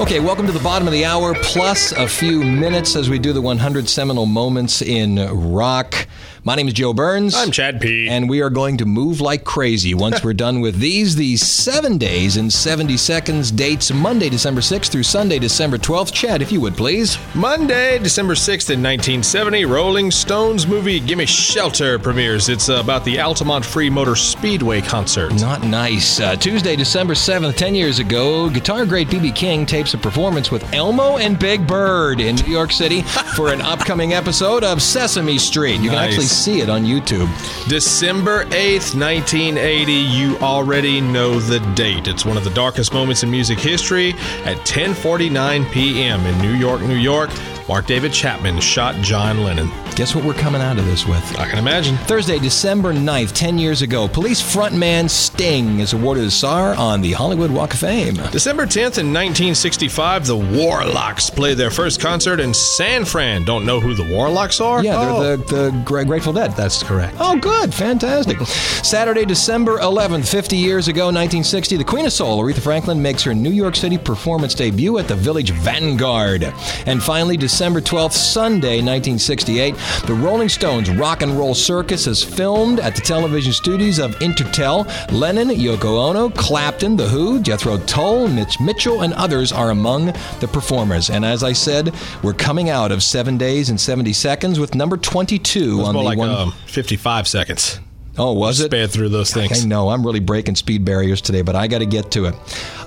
Okay, 0.01 0.19
welcome 0.19 0.47
to 0.47 0.51
the 0.51 0.59
bottom 0.63 0.87
of 0.87 0.91
the 0.91 1.05
hour, 1.05 1.35
plus 1.35 1.91
a 1.91 2.07
few 2.07 2.43
minutes 2.43 2.95
as 2.95 3.11
we 3.11 3.19
do 3.19 3.31
the 3.31 3.41
100 3.41 3.87
seminal 3.87 4.25
moments 4.25 4.81
in 4.81 5.17
rock. 5.53 6.07
My 6.47 6.55
name 6.55 6.69
is 6.69 6.75
Joe 6.75 6.93
Burns. 6.93 7.35
I'm 7.35 7.51
Chad 7.51 7.81
P. 7.81 8.07
And 8.07 8.29
we 8.29 8.39
are 8.41 8.49
going 8.49 8.77
to 8.77 8.85
move 8.85 9.19
like 9.19 9.43
crazy 9.43 9.93
once 9.93 10.23
we're 10.23 10.31
done 10.31 10.61
with 10.61 10.79
these. 10.79 11.17
These 11.17 11.45
seven 11.45 11.97
days 11.97 12.37
and 12.37 12.53
70 12.53 12.95
seconds 12.95 13.51
dates 13.51 13.91
Monday, 13.91 14.29
December 14.29 14.61
6th 14.61 14.89
through 14.89 15.03
Sunday, 15.03 15.39
December 15.39 15.77
12th. 15.77 16.13
Chad, 16.13 16.41
if 16.41 16.49
you 16.49 16.61
would 16.61 16.77
please. 16.77 17.17
Monday, 17.35 17.99
December 17.99 18.33
6th 18.33 18.69
in 18.69 18.81
1970, 18.81 19.65
Rolling 19.65 20.09
Stones 20.09 20.65
movie 20.65 21.01
Gimme 21.01 21.25
Shelter 21.25 21.99
premieres. 21.99 22.47
It's 22.47 22.69
about 22.69 23.03
the 23.03 23.19
Altamont 23.19 23.65
Free 23.65 23.89
Motor 23.89 24.15
Speedway 24.15 24.79
concert. 24.79 25.33
Not 25.41 25.63
nice. 25.63 26.21
Uh, 26.21 26.37
Tuesday, 26.37 26.77
December 26.77 27.13
7th, 27.13 27.57
10 27.57 27.75
years 27.75 27.99
ago, 27.99 28.49
guitar 28.49 28.85
great 28.85 29.11
B.B. 29.11 29.33
King 29.33 29.65
tapes 29.65 29.93
a 29.95 29.97
performance 29.97 30.49
with 30.49 30.63
Elmo 30.73 31.17
and 31.17 31.37
Big 31.37 31.67
Bird 31.67 32.21
in 32.21 32.37
New 32.37 32.53
York 32.53 32.71
City 32.71 33.01
for 33.35 33.51
an 33.51 33.59
upcoming 33.59 34.13
episode 34.13 34.63
of 34.63 34.81
Sesame 34.81 35.37
Street. 35.37 35.81
You 35.81 35.89
can 35.89 35.97
Nice. 35.97 36.13
actually 36.13 36.36
see 36.37 36.61
it 36.61 36.69
on 36.69 36.83
YouTube. 36.83 37.27
December 37.67 38.45
8th, 38.45 38.95
1980. 38.95 39.91
You 39.91 40.37
already 40.37 41.01
know 41.01 41.39
the 41.39 41.59
date. 41.73 42.07
It's 42.07 42.25
one 42.25 42.37
of 42.37 42.43
the 42.43 42.51
darkest 42.51 42.93
moments 42.93 43.23
in 43.23 43.31
music 43.31 43.59
history 43.59 44.11
at 44.45 44.57
10:49 44.65 45.69
p.m. 45.71 46.25
in 46.25 46.37
New 46.41 46.53
York, 46.53 46.81
New 46.81 46.95
York. 46.95 47.29
Mark 47.67 47.85
David 47.85 48.13
Chapman 48.13 48.59
shot 48.59 48.95
John 48.95 49.43
Lennon. 49.43 49.69
Guess 49.97 50.13
what 50.13 50.23
we're 50.23 50.35
coming 50.35 50.61
out 50.61 50.77
of 50.77 50.85
this 50.85 51.07
with? 51.07 51.39
I 51.39 51.49
can 51.49 51.57
imagine. 51.57 51.97
Thursday, 51.97 52.37
December 52.37 52.93
9th, 52.93 53.31
10 53.33 53.57
years 53.57 53.81
ago, 53.81 54.07
police 54.07 54.39
frontman 54.43 55.09
Sting 55.09 55.79
is 55.79 55.93
awarded 55.93 56.23
a 56.25 56.29
star 56.29 56.75
on 56.75 57.01
the 57.01 57.13
Hollywood 57.13 57.49
Walk 57.49 57.73
of 57.73 57.79
Fame. 57.79 58.13
December 58.31 58.67
10th 58.67 58.99
in 58.99 59.11
1965, 59.11 60.27
the 60.27 60.37
Warlocks 60.37 61.31
played 61.31 61.57
their 61.57 61.71
first 61.71 61.99
concert 61.99 62.39
in 62.39 62.53
San 62.53 63.05
Fran. 63.05 63.43
Don't 63.43 63.65
know 63.65 63.79
who 63.79 63.95
the 63.95 64.03
Warlocks 64.13 64.61
are? 64.61 64.83
Yeah, 64.83 64.97
Oh. 64.99 65.23
they're 65.23 65.37
the, 65.37 65.71
the 65.71 65.81
Gra- 65.83 66.05
Grateful 66.05 66.31
Dead. 66.31 66.51
That's 66.51 66.83
correct. 66.83 67.15
Oh, 67.19 67.35
good. 67.35 67.73
Fantastic. 67.73 68.39
Saturday, 68.85 69.25
December 69.25 69.79
11th, 69.79 70.29
50 70.29 70.57
years 70.57 70.87
ago, 70.89 71.05
1960, 71.05 71.75
the 71.75 71.83
Queen 71.83 72.05
of 72.05 72.13
Soul, 72.13 72.43
Aretha 72.43 72.59
Franklin, 72.61 73.01
makes 73.01 73.23
her 73.23 73.33
New 73.33 73.49
York 73.51 73.75
City 73.75 73.97
performance 73.97 74.53
debut 74.53 74.99
at 74.99 75.07
the 75.07 75.15
Village 75.15 75.49
Vanguard. 75.49 76.53
And 76.85 77.01
finally, 77.01 77.35
December 77.35 77.81
12th, 77.81 78.13
Sunday, 78.13 78.75
1968, 78.83 79.73
the 80.05 80.13
Rolling 80.13 80.49
Stones 80.49 80.89
Rock 80.89 81.21
and 81.21 81.37
Roll 81.37 81.53
Circus 81.53 82.07
is 82.07 82.23
filmed 82.23 82.79
at 82.79 82.95
the 82.95 83.01
television 83.01 83.51
studios 83.53 83.99
of 83.99 84.15
Intertel. 84.19 84.85
Lennon, 85.11 85.49
Yoko 85.49 85.97
Ono, 86.09 86.29
Clapton, 86.29 86.95
The 86.95 87.07
Who, 87.07 87.41
Jethro 87.41 87.77
Tull, 87.85 88.27
Mitch 88.27 88.59
Mitchell, 88.59 89.01
and 89.01 89.13
others 89.13 89.51
are 89.51 89.71
among 89.71 90.07
the 90.39 90.49
performers. 90.51 91.09
And 91.09 91.25
as 91.25 91.43
I 91.43 91.53
said, 91.53 91.93
we're 92.23 92.33
coming 92.33 92.69
out 92.69 92.91
of 92.91 93.03
seven 93.03 93.37
days 93.37 93.69
and 93.69 93.79
70 93.79 94.13
seconds 94.13 94.59
with 94.59 94.75
number 94.75 94.97
22 94.97 95.79
It's 95.79 95.87
on 95.87 95.93
the 95.95 96.01
like 96.01 96.17
one. 96.17 96.29
um, 96.29 96.51
55 96.67 97.27
seconds. 97.27 97.79
Oh, 98.19 98.33
was 98.33 98.59
it? 98.61 98.65
Sped 98.71 98.89
through 98.89 99.09
those 99.09 99.31
things. 99.31 99.63
I 99.63 99.67
know. 99.67 99.89
I'm 99.89 100.03
really 100.05 100.19
breaking 100.19 100.55
speed 100.55 100.83
barriers 100.83 101.21
today, 101.21 101.43
but 101.43 101.55
I 101.55 101.67
got 101.67 101.79
to 101.79 101.85
get 101.85 102.09
to 102.11 102.25
it. 102.25 102.35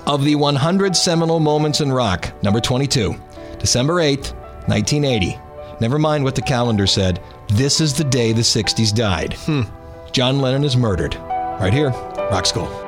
Of 0.05 0.25
the 0.25 0.35
100 0.35 0.95
seminal 0.95 1.39
moments 1.39 1.79
in 1.79 1.91
rock, 1.91 2.31
number 2.43 2.59
22, 2.59 3.15
December 3.57 3.93
8th, 4.01 4.33
1980. 4.67 5.37
Never 5.81 5.97
mind 5.97 6.23
what 6.23 6.35
the 6.35 6.43
calendar 6.43 6.85
said. 6.85 7.19
This 7.47 7.81
is 7.81 7.95
the 7.95 8.03
day 8.03 8.33
the 8.33 8.41
60s 8.41 8.93
died. 8.93 9.33
Hmm. 9.33 9.63
John 10.11 10.39
Lennon 10.39 10.63
is 10.63 10.77
murdered. 10.77 11.15
Right 11.15 11.73
here, 11.73 11.89
Rock 12.29 12.45
School. 12.45 12.80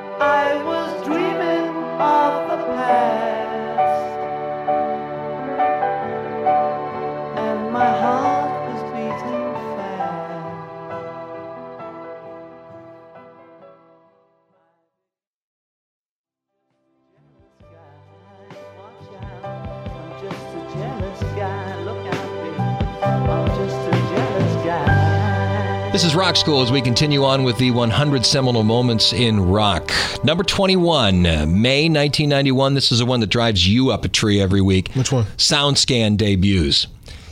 This 26.04 26.12
is 26.12 26.18
Rock 26.18 26.36
School 26.36 26.62
as 26.62 26.70
we 26.70 26.82
continue 26.82 27.24
on 27.24 27.44
with 27.44 27.58
the 27.58 27.72
100 27.72 28.26
seminal 28.26 28.64
moments 28.64 29.14
in 29.14 29.40
rock. 29.40 29.90
Number 30.22 30.44
21, 30.44 31.22
May 31.22 31.88
1991. 31.88 32.74
This 32.74 32.92
is 32.92 33.00
the 33.00 33.06
one 33.06 33.22
that 33.22 33.28
drives 33.28 33.66
you 33.66 33.90
up 33.90 34.04
a 34.04 34.10
tree 34.10 34.42
every 34.42 34.60
week. 34.60 34.92
Which 34.96 35.14
one? 35.14 35.24
SoundScan 35.38 36.18
debuts. 36.18 36.88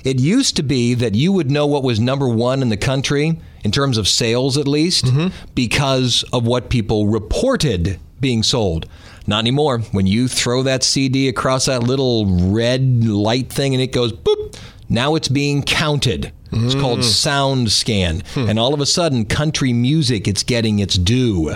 It 0.05 0.21
used 0.21 0.55
to 0.55 0.63
be 0.63 0.93
that 0.93 1.15
you 1.15 1.33
would 1.33 1.51
know 1.51 1.67
what 1.67 1.83
was 1.83 1.99
number 1.99 2.29
one 2.29 2.61
in 2.61 2.69
the 2.69 2.77
country, 2.77 3.37
in 3.65 3.71
terms 3.71 3.97
of 3.97 4.07
sales 4.07 4.57
at 4.57 4.69
least, 4.69 5.03
mm-hmm. 5.03 5.35
because 5.53 6.23
of 6.31 6.47
what 6.47 6.69
people 6.69 7.07
reported 7.07 7.99
being 8.21 8.41
sold. 8.41 8.87
Not 9.27 9.39
anymore. 9.39 9.79
When 9.91 10.07
you 10.07 10.29
throw 10.29 10.63
that 10.63 10.83
CD 10.83 11.27
across 11.27 11.65
that 11.65 11.83
little 11.83 12.25
red 12.53 13.03
light 13.03 13.51
thing 13.51 13.73
and 13.73 13.83
it 13.83 13.91
goes 13.91 14.13
boop, 14.13 14.57
now 14.91 15.15
it's 15.15 15.29
being 15.29 15.63
counted. 15.63 16.33
It's 16.51 16.75
called 16.75 16.99
mm. 16.99 17.03
Sound 17.03 17.71
Scan. 17.71 18.23
Hmm. 18.33 18.49
And 18.49 18.59
all 18.59 18.73
of 18.73 18.81
a 18.81 18.85
sudden, 18.85 19.23
country 19.23 19.71
music, 19.71 20.27
it's 20.27 20.43
getting 20.43 20.79
its 20.79 20.97
due. 20.97 21.55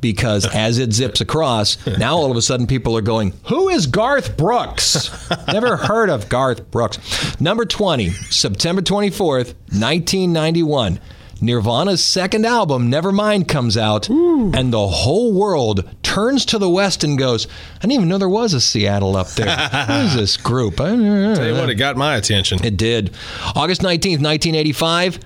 Because 0.00 0.46
as 0.54 0.78
it 0.78 0.92
zips 0.92 1.20
across, 1.20 1.78
now 1.86 2.16
all 2.16 2.32
of 2.32 2.36
a 2.36 2.42
sudden 2.42 2.66
people 2.66 2.96
are 2.96 3.02
going, 3.02 3.34
Who 3.44 3.68
is 3.68 3.86
Garth 3.86 4.36
Brooks? 4.36 5.30
Never 5.46 5.76
heard 5.76 6.10
of 6.10 6.28
Garth 6.28 6.68
Brooks. 6.72 7.40
Number 7.40 7.64
20, 7.64 8.10
September 8.10 8.82
24th, 8.82 9.54
1991. 9.70 10.98
Nirvana's 11.42 12.02
second 12.02 12.46
album, 12.46 12.90
Nevermind, 12.90 13.48
comes 13.48 13.76
out, 13.76 14.08
and 14.08 14.72
the 14.72 14.86
whole 14.86 15.32
world 15.32 15.88
turns 16.02 16.44
to 16.46 16.58
the 16.58 16.70
west 16.70 17.02
and 17.02 17.18
goes, 17.18 17.46
I 17.76 17.80
didn't 17.80 17.92
even 17.94 18.08
know 18.08 18.18
there 18.18 18.28
was 18.28 18.54
a 18.54 18.60
Seattle 18.60 19.16
up 19.16 19.28
there. 19.30 19.46
What 19.82 19.90
is 20.06 20.14
this 20.14 20.36
group? 20.36 20.76
Tell 20.76 20.96
you 20.96 21.54
what, 21.54 21.68
it 21.68 21.74
got 21.74 21.96
my 21.96 22.16
attention. 22.16 22.64
it 22.64 22.76
did. 22.76 23.14
August 23.56 23.80
19th, 23.82 24.22
1985. 24.22 25.18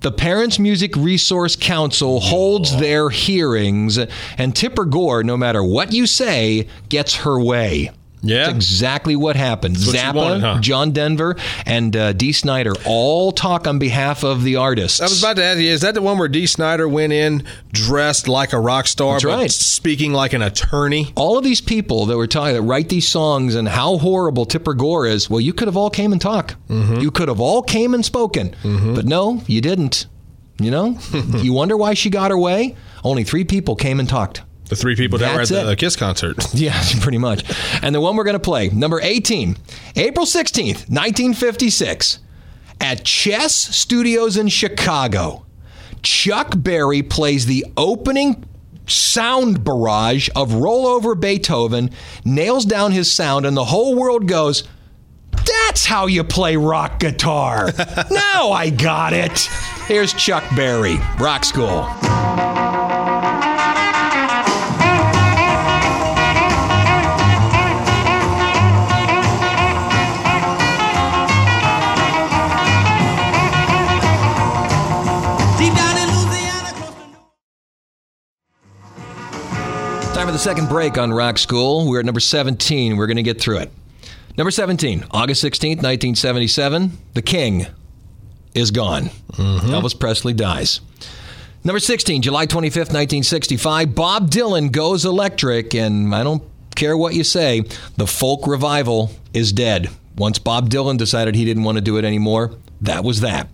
The 0.00 0.12
Parents 0.12 0.58
Music 0.58 0.96
Resource 0.96 1.54
Council 1.54 2.18
holds 2.20 2.76
their 2.78 3.08
hearings, 3.08 3.98
and 4.36 4.54
Tipper 4.54 4.84
Gore, 4.84 5.22
no 5.22 5.36
matter 5.36 5.62
what 5.62 5.92
you 5.92 6.06
say, 6.06 6.68
gets 6.88 7.16
her 7.18 7.40
way. 7.40 7.92
Yeah. 8.22 8.44
That's 8.44 8.54
exactly 8.54 9.16
what 9.16 9.34
happened. 9.36 9.76
what 9.76 9.84
she 9.84 9.98
Zappa, 9.98 10.14
wanted, 10.14 10.40
huh? 10.42 10.58
John 10.60 10.92
Denver, 10.92 11.36
and 11.66 11.96
uh, 11.96 12.12
Dee 12.12 12.32
Snider 12.32 12.72
all 12.86 13.32
talk 13.32 13.66
on 13.66 13.78
behalf 13.80 14.22
of 14.22 14.44
the 14.44 14.56
artists. 14.56 15.00
I 15.00 15.04
was 15.04 15.20
about 15.22 15.36
to 15.36 15.44
ask 15.44 15.58
you, 15.58 15.68
is 15.70 15.80
that 15.80 15.94
the 15.94 16.02
one 16.02 16.18
where 16.18 16.28
Dee 16.28 16.46
Snider 16.46 16.88
went 16.88 17.12
in 17.12 17.44
dressed 17.72 18.28
like 18.28 18.52
a 18.52 18.60
rock 18.60 18.86
star, 18.86 19.14
That's 19.14 19.24
but 19.24 19.36
right. 19.36 19.50
speaking 19.50 20.12
like 20.12 20.32
an 20.34 20.42
attorney? 20.42 21.12
all 21.16 21.36
of 21.36 21.44
these 21.44 21.60
people 21.60 22.06
that 22.06 22.16
were 22.16 22.26
talking 22.28 22.54
that 22.54 22.62
write 22.62 22.88
these 22.88 23.08
songs 23.08 23.54
and 23.54 23.68
how 23.68 23.98
horrible 23.98 24.44
Tipper 24.44 24.74
Gore 24.74 25.06
is. 25.06 25.28
Well, 25.28 25.40
you 25.40 25.52
could 25.52 25.66
have 25.68 25.76
all 25.76 25.90
came 25.90 26.12
and 26.12 26.20
talked. 26.20 26.56
You 26.68 27.10
could 27.10 27.28
have 27.28 27.40
all 27.40 27.62
came 27.62 27.92
and 27.94 28.04
spoken, 28.04 28.54
but 28.62 29.04
no, 29.04 29.42
you 29.46 29.60
didn't. 29.60 30.06
You 30.60 30.70
know, 30.70 30.96
you 31.38 31.52
wonder 31.52 31.76
why 31.76 31.94
she 31.94 32.08
got 32.08 32.30
her 32.30 32.38
way. 32.38 32.76
Only 33.02 33.24
three 33.24 33.42
people 33.44 33.74
came 33.74 33.98
and 33.98 34.08
talked. 34.08 34.42
The 34.72 34.76
three 34.76 34.96
people 34.96 35.18
that 35.18 35.34
were 35.34 35.42
at 35.42 35.48
the 35.48 35.72
it. 35.72 35.78
Kiss 35.78 35.96
concert. 35.96 36.38
Yeah, 36.54 36.82
pretty 37.00 37.18
much. 37.18 37.44
And 37.82 37.94
the 37.94 38.00
one 38.00 38.16
we're 38.16 38.24
going 38.24 38.32
to 38.32 38.40
play, 38.40 38.70
number 38.70 39.00
18, 39.02 39.58
April 39.96 40.24
16th, 40.24 40.88
1956, 40.88 42.20
at 42.80 43.04
Chess 43.04 43.54
Studios 43.54 44.38
in 44.38 44.48
Chicago. 44.48 45.44
Chuck 46.00 46.54
Berry 46.56 47.02
plays 47.02 47.44
the 47.44 47.66
opening 47.76 48.44
sound 48.86 49.62
barrage 49.62 50.30
of 50.34 50.52
Rollover 50.52 51.20
Beethoven, 51.20 51.90
nails 52.24 52.64
down 52.64 52.92
his 52.92 53.12
sound, 53.12 53.44
and 53.44 53.54
the 53.54 53.66
whole 53.66 53.94
world 53.94 54.26
goes, 54.26 54.64
That's 55.32 55.84
how 55.84 56.06
you 56.06 56.24
play 56.24 56.56
rock 56.56 56.98
guitar. 56.98 57.72
now 58.10 58.52
I 58.52 58.70
got 58.70 59.12
it. 59.12 59.38
Here's 59.86 60.14
Chuck 60.14 60.44
Berry, 60.56 60.96
Rock 61.18 61.44
School. 61.44 62.61
Time 80.22 80.28
for 80.28 80.32
the 80.32 80.38
second 80.38 80.68
break 80.68 80.98
on 80.98 81.12
Rock 81.12 81.36
School. 81.36 81.88
We're 81.88 81.98
at 81.98 82.04
number 82.04 82.20
17. 82.20 82.96
We're 82.96 83.08
going 83.08 83.16
to 83.16 83.24
get 83.24 83.40
through 83.40 83.58
it. 83.58 83.72
Number 84.38 84.52
17, 84.52 85.06
August 85.10 85.42
16th, 85.42 85.82
1977. 85.82 86.92
The 87.14 87.22
King 87.22 87.66
is 88.54 88.70
gone. 88.70 89.06
Mm-hmm. 89.32 89.70
Elvis 89.70 89.98
Presley 89.98 90.32
dies. 90.32 90.80
Number 91.64 91.80
16, 91.80 92.22
July 92.22 92.46
25th, 92.46 92.92
1965. 92.92 93.96
Bob 93.96 94.30
Dylan 94.30 94.70
goes 94.70 95.04
electric, 95.04 95.74
and 95.74 96.14
I 96.14 96.22
don't 96.22 96.44
care 96.76 96.96
what 96.96 97.14
you 97.14 97.24
say, 97.24 97.64
the 97.96 98.06
folk 98.06 98.46
revival 98.46 99.10
is 99.34 99.52
dead. 99.52 99.88
Once 100.16 100.38
Bob 100.38 100.70
Dylan 100.70 100.98
decided 100.98 101.34
he 101.34 101.44
didn't 101.44 101.64
want 101.64 101.78
to 101.78 101.82
do 101.82 101.96
it 101.96 102.04
anymore, 102.04 102.52
that 102.80 103.02
was 103.02 103.22
that. 103.22 103.48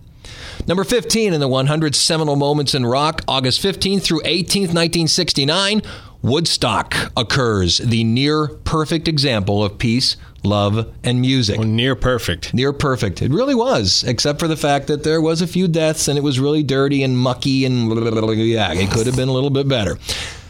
Number 0.67 0.83
15 0.83 1.33
in 1.33 1.39
the 1.39 1.47
100 1.47 1.95
seminal 1.95 2.35
moments 2.35 2.75
in 2.75 2.85
rock, 2.85 3.23
August 3.27 3.63
15th 3.63 4.03
through 4.03 4.21
18th, 4.21 4.75
1969, 4.75 5.81
Woodstock 6.21 6.95
occurs, 7.15 7.77
the 7.77 8.03
near 8.03 8.47
perfect 8.47 9.07
example 9.07 9.63
of 9.63 9.77
peace, 9.77 10.17
love, 10.43 10.93
and 11.03 11.21
music. 11.21 11.59
Oh, 11.59 11.63
near 11.63 11.95
perfect. 11.95 12.53
Near 12.53 12.73
perfect. 12.73 13.21
It 13.21 13.31
really 13.31 13.55
was, 13.55 14.03
except 14.03 14.39
for 14.39 14.47
the 14.47 14.57
fact 14.57 14.87
that 14.87 15.03
there 15.03 15.21
was 15.21 15.41
a 15.41 15.47
few 15.47 15.67
deaths 15.67 16.09
and 16.09 16.17
it 16.17 16.21
was 16.21 16.39
really 16.39 16.61
dirty 16.61 17.03
and 17.03 17.17
mucky 17.17 17.63
and 17.63 17.89
yeah, 18.37 18.73
it 18.73 18.91
could 18.91 19.07
have 19.07 19.15
been 19.15 19.29
a 19.29 19.33
little 19.33 19.49
bit 19.49 19.67
better. 19.67 19.97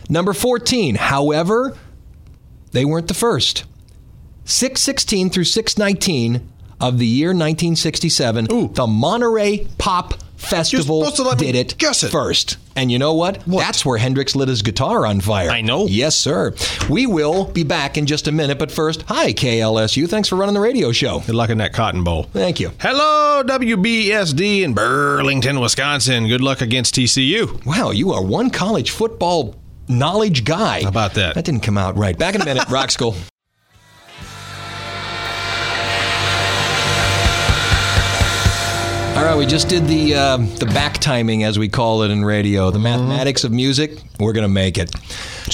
Number 0.10 0.34
14, 0.34 0.95
however, 0.95 1.77
they 2.71 2.84
weren't 2.84 3.08
the 3.08 3.13
first. 3.13 3.65
616 4.45 5.29
through 5.29 5.43
619 5.43 6.49
of 6.82 6.97
the 6.97 7.05
year 7.05 7.29
1967, 7.29 8.45
the 8.73 8.88
Monterey 8.88 9.67
Pop 9.77 10.15
Festival 10.39 11.04
did 11.36 11.54
it, 11.56 11.78
guess 11.78 12.02
it. 12.04 12.10
first. 12.12 12.58
And 12.75 12.91
you 12.91 12.97
know 12.97 13.13
what? 13.13 13.43
That's 13.45 13.86
where 13.86 13.97
Hendrix 13.97 14.36
lit 14.36 14.47
his 14.47 14.62
guitar 14.62 15.06
on 15.06 15.19
fire. 15.19 15.49
I 15.49 15.62
know. 15.62 15.86
Yes, 15.88 16.15
sir. 16.15 16.56
We 16.89 17.06
will 17.06 17.45
be 17.45 17.63
back 17.63 17.97
in 17.97 18.06
just 18.06 18.28
a 18.28 18.32
minute, 18.32 18.58
but 18.58 18.71
first, 18.71 19.04
hi, 19.04 19.34
KLSU. 19.34 20.10
Thanks 20.10 20.30
for 20.30 20.38
running 20.38 20.56
the 20.56 20.62
radio 20.62 20.91
show. 20.91 21.19
Good 21.19 21.36
luck 21.36 21.49
in 21.49 21.58
that 21.58 21.73
cotton 21.73 22.04
bowl. 22.04 22.23
Thank 22.23 22.60
you. 22.60 22.71
Hello, 22.80 23.43
WBSD 23.45 24.62
in 24.63 24.73
Burlington, 24.73 25.60
Wisconsin. 25.60 26.28
Good 26.28 26.41
luck 26.41 26.62
against 26.62 26.95
TCU. 26.95 27.65
Wow, 27.65 27.91
you 27.91 28.12
are 28.13 28.23
one 28.23 28.49
college 28.49 28.91
football 28.91 29.56
knowledge 29.89 30.45
guy. 30.45 30.82
How 30.84 30.89
about 30.89 31.15
that? 31.15 31.36
That 31.36 31.45
didn't 31.45 31.62
come 31.63 31.78
out 31.78 31.97
right. 31.97 32.17
Back 32.17 32.36
in 32.36 32.41
a 32.41 32.45
minute, 32.45 32.69
Rock 32.69 32.91
School. 32.91 33.15
All 39.19 39.25
right, 39.25 39.36
we 39.38 39.45
just 39.45 39.67
did 39.67 39.86
the 39.86 40.15
uh, 40.15 40.38
the 40.38 40.65
back 40.67 40.93
timing, 40.99 41.43
as 41.43 41.60
we 41.60 41.67
call 41.67 42.03
it 42.03 42.10
in 42.10 42.23
radio, 42.23 42.71
the 42.71 42.79
mathematics 42.79 43.43
of 43.43 43.51
music. 43.51 44.01
We're 44.17 44.32
gonna 44.32 44.47
make 44.47 44.77
it. 44.77 44.95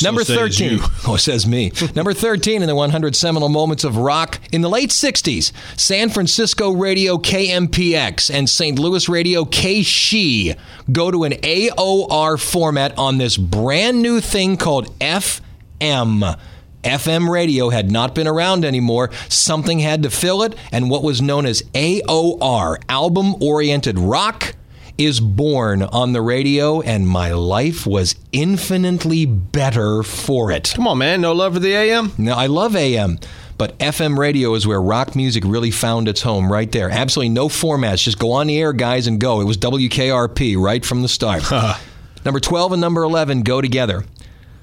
Number 0.04 0.23
says 0.23 0.38
thirteen. 0.38 0.73
you. 0.73 0.84
Oh, 1.08 1.17
says 1.17 1.47
me. 1.47 1.71
Number 1.95 2.13
thirteen 2.13 2.62
in 2.62 2.67
the 2.67 2.75
100 2.75 3.15
seminal 3.15 3.49
moments 3.49 3.84
of 3.84 3.97
rock 3.97 4.39
in 4.51 4.62
the 4.62 4.69
late 4.69 4.91
'60s. 4.91 5.51
San 5.80 6.10
Francisco 6.10 6.73
radio 6.73 7.17
KMPX 7.17 8.32
and 8.32 8.47
St. 8.47 8.78
Louis 8.78 9.10
radio 9.10 9.45
KSHE 9.45 10.56
go 10.91 11.10
to 11.10 11.23
an 11.23 11.32
AOR 11.32 12.39
format 12.39 12.95
on 12.99 13.17
this 13.17 13.36
brand 13.36 13.99
new 13.99 14.21
thing 14.21 14.58
called 14.58 14.91
FM. 14.99 16.38
FM 16.86 17.28
radio 17.30 17.69
had 17.69 17.91
not 17.91 18.15
been 18.15 18.28
around 18.28 18.63
anymore. 18.63 19.10
Something 19.28 19.80
had 19.80 20.04
to 20.04 20.10
fill 20.10 20.43
it, 20.43 20.56
and 20.71 20.89
what 20.89 21.04
was 21.04 21.21
known 21.21 21.45
as 21.45 21.63
AOR, 21.74 22.78
album 22.88 23.41
oriented 23.41 24.00
rock, 24.00 24.56
is 24.98 25.19
born 25.19 25.82
on 25.82 26.13
the 26.13 26.21
radio, 26.21 26.82
and 26.82 27.08
my 27.08 27.34
life 27.34 27.86
was 27.86 28.15
infinitely 28.32 29.26
better 29.26 30.04
for 30.04 30.52
it. 30.52 30.71
Come 30.76 30.88
on, 30.88 31.00
man. 31.00 31.21
No 31.21 31.34
love 31.34 31.54
for 31.54 31.60
the 31.60 31.74
AM? 31.74 32.13
Now, 32.17 32.36
I 32.38 32.45
love 32.45 32.76
AM, 32.76 33.19
but 33.58 33.78
FM 33.80 34.17
radio 34.17 34.54
is 34.54 34.65
where 34.65 34.82
rock 34.82 35.15
music 35.15 35.43
really 35.45 35.71
found 35.71 36.08
its 36.08 36.21
home 36.21 36.52
right 36.52 36.71
there. 36.71 36.89
Absolutely 36.89 37.30
no 37.30 37.50
formats. 37.50 38.04
Just 38.04 38.19
go 38.19 38.32
on 38.32 38.48
the 38.48 38.58
air, 38.58 38.74
guys, 38.74 39.08
and 39.08 39.19
go. 39.19 39.41
It 39.41 39.45
was 39.45 39.58
WKRP 39.58 40.58
right 40.58 40.86
from 40.86 41.02
the 41.02 41.10
start. 41.10 41.43
number 42.26 42.39
12 42.39 42.74
and 42.74 42.82
number 42.82 43.04
11 43.04 43.41
go 43.41 43.60
together. 43.62 44.06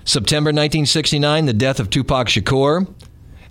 September 0.04 0.48
1969, 0.48 1.46
the 1.46 1.52
death 1.52 1.80
of 1.80 1.90
Tupac 1.90 2.28
Shakur. 2.28 2.92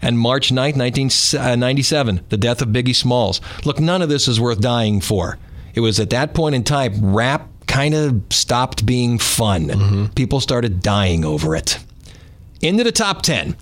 And 0.04 0.18
March 0.18 0.50
9th, 0.50 0.78
1997, 0.78 2.18
uh, 2.18 2.22
the 2.30 2.38
death 2.38 2.64
of 2.64 2.70
Biggie 2.70 2.96
Smalls. 2.96 3.40
Look, 3.66 3.80
none 3.80 4.02
of 4.02 4.10
this 4.10 4.28
is 4.28 4.42
worth 4.42 4.60
dying 4.60 5.00
for. 5.00 5.38
It 5.76 5.82
was 5.82 6.00
at 6.00 6.10
that 6.10 6.34
point 6.34 6.56
in 6.56 6.64
time, 6.64 7.16
rap 7.16 7.48
kind 7.68 7.94
of 7.94 8.22
stopped 8.32 8.84
being 8.86 9.20
fun. 9.20 9.68
Mm-hmm. 9.68 10.06
People 10.14 10.40
started 10.40 10.82
dying 10.82 11.24
over 11.24 11.56
it. 11.56 11.78
Into 12.62 12.84
the 12.84 12.92
top 12.92 13.22
10. 13.22 13.56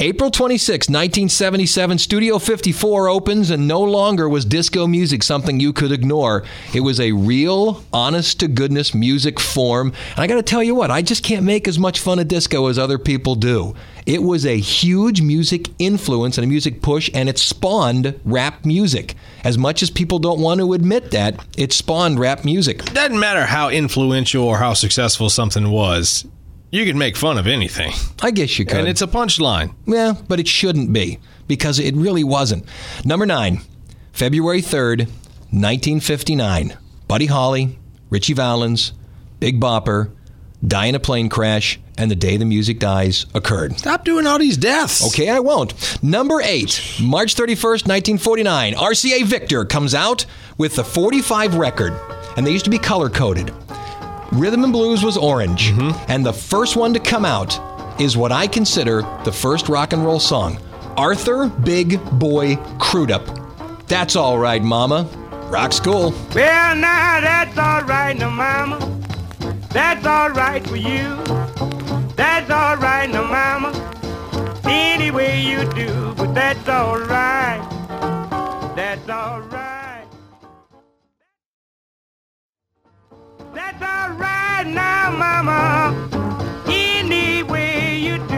April 0.00 0.30
26, 0.30 0.88
1977, 0.88 1.98
Studio 1.98 2.38
54 2.38 3.08
opens, 3.08 3.50
and 3.50 3.66
no 3.66 3.82
longer 3.82 4.28
was 4.28 4.44
disco 4.44 4.86
music 4.86 5.24
something 5.24 5.58
you 5.58 5.72
could 5.72 5.90
ignore. 5.90 6.44
It 6.72 6.82
was 6.82 7.00
a 7.00 7.10
real, 7.10 7.82
honest 7.92 8.38
to 8.38 8.46
goodness 8.46 8.94
music 8.94 9.40
form. 9.40 9.92
And 10.10 10.18
I 10.20 10.28
got 10.28 10.36
to 10.36 10.44
tell 10.44 10.62
you 10.62 10.76
what, 10.76 10.92
I 10.92 11.02
just 11.02 11.24
can't 11.24 11.44
make 11.44 11.66
as 11.66 11.80
much 11.80 11.98
fun 11.98 12.20
of 12.20 12.28
disco 12.28 12.68
as 12.68 12.78
other 12.78 12.96
people 12.96 13.34
do. 13.34 13.74
It 14.06 14.22
was 14.22 14.46
a 14.46 14.60
huge 14.60 15.20
music 15.20 15.66
influence 15.80 16.38
and 16.38 16.44
a 16.44 16.48
music 16.48 16.80
push, 16.80 17.10
and 17.12 17.28
it 17.28 17.36
spawned 17.36 18.20
rap 18.24 18.64
music. 18.64 19.16
As 19.42 19.58
much 19.58 19.82
as 19.82 19.90
people 19.90 20.20
don't 20.20 20.40
want 20.40 20.60
to 20.60 20.74
admit 20.74 21.10
that, 21.10 21.44
it 21.56 21.72
spawned 21.72 22.20
rap 22.20 22.44
music. 22.44 22.84
Doesn't 22.84 23.18
matter 23.18 23.46
how 23.46 23.68
influential 23.68 24.44
or 24.44 24.58
how 24.58 24.74
successful 24.74 25.28
something 25.28 25.72
was, 25.72 26.24
you 26.70 26.84
can 26.84 26.98
make 26.98 27.16
fun 27.16 27.38
of 27.38 27.46
anything. 27.46 27.92
I 28.22 28.30
guess 28.30 28.58
you 28.58 28.64
could. 28.64 28.78
And 28.78 28.88
it's 28.88 29.02
a 29.02 29.06
punchline. 29.06 29.74
Yeah, 29.86 30.14
but 30.28 30.40
it 30.40 30.48
shouldn't 30.48 30.92
be 30.92 31.18
because 31.46 31.78
it 31.78 31.94
really 31.94 32.24
wasn't. 32.24 32.64
Number 33.04 33.26
nine, 33.26 33.60
February 34.12 34.60
3rd, 34.62 35.08
1959. 35.50 36.76
Buddy 37.06 37.26
Holly, 37.26 37.78
Ritchie 38.10 38.34
Valens, 38.34 38.92
Big 39.40 39.60
Bopper, 39.60 40.10
die 40.66 40.86
in 40.86 40.94
a 40.94 41.00
plane 41.00 41.28
crash, 41.28 41.78
and 41.96 42.10
the 42.10 42.16
day 42.16 42.36
the 42.36 42.44
music 42.44 42.78
dies 42.78 43.26
occurred. 43.34 43.78
Stop 43.78 44.04
doing 44.04 44.26
all 44.26 44.38
these 44.38 44.56
deaths. 44.56 45.06
Okay, 45.06 45.30
I 45.30 45.38
won't. 45.40 46.02
Number 46.02 46.40
eight, 46.42 46.96
March 47.00 47.34
31st, 47.34 47.86
1949. 47.86 48.74
RCA 48.74 49.24
Victor 49.24 49.64
comes 49.64 49.94
out 49.94 50.26
with 50.58 50.76
the 50.76 50.84
45 50.84 51.54
record, 51.54 51.94
and 52.36 52.46
they 52.46 52.50
used 52.52 52.64
to 52.64 52.70
be 52.70 52.78
color 52.78 53.08
coded. 53.08 53.52
Rhythm 54.32 54.64
and 54.64 54.72
Blues 54.72 55.02
was 55.02 55.16
orange, 55.16 55.72
and 56.08 56.24
the 56.24 56.32
first 56.32 56.76
one 56.76 56.92
to 56.94 57.00
come 57.00 57.24
out 57.24 57.58
is 58.00 58.16
what 58.16 58.30
I 58.30 58.46
consider 58.46 59.02
the 59.24 59.32
first 59.32 59.68
rock 59.68 59.92
and 59.92 60.04
roll 60.04 60.20
song 60.20 60.58
Arthur 60.96 61.48
Big 61.48 62.02
Boy 62.18 62.56
Crudup. 62.78 63.26
That's 63.88 64.16
all 64.16 64.38
right, 64.38 64.62
Mama. 64.62 65.08
Rock 65.48 65.72
school. 65.72 66.12
Well, 66.34 66.76
now 66.76 67.20
that's 67.22 67.56
all 67.56 67.82
right, 67.84 68.16
now, 68.16 68.28
mama. 68.28 69.00
That's 69.70 70.04
all 70.04 70.28
right 70.30 70.64
for 70.66 70.76
you. 70.76 71.16
That's 72.14 72.50
all 72.50 72.76
right, 72.76 73.08
now, 73.08 73.22
mama. 73.26 73.72
Any 74.64 75.10
way 75.10 75.40
you 75.40 75.64
do, 75.72 76.14
but 76.18 76.34
that's 76.34 76.68
all 76.68 76.98
right. 76.98 77.66
That's 78.76 79.08
all 79.08 79.40
right. 79.40 79.77
Right 84.58 84.66
now, 84.66 85.10
mama. 85.10 86.08
Any 86.66 87.42
way 87.42 87.98
you 87.98 88.18
do. 88.18 88.34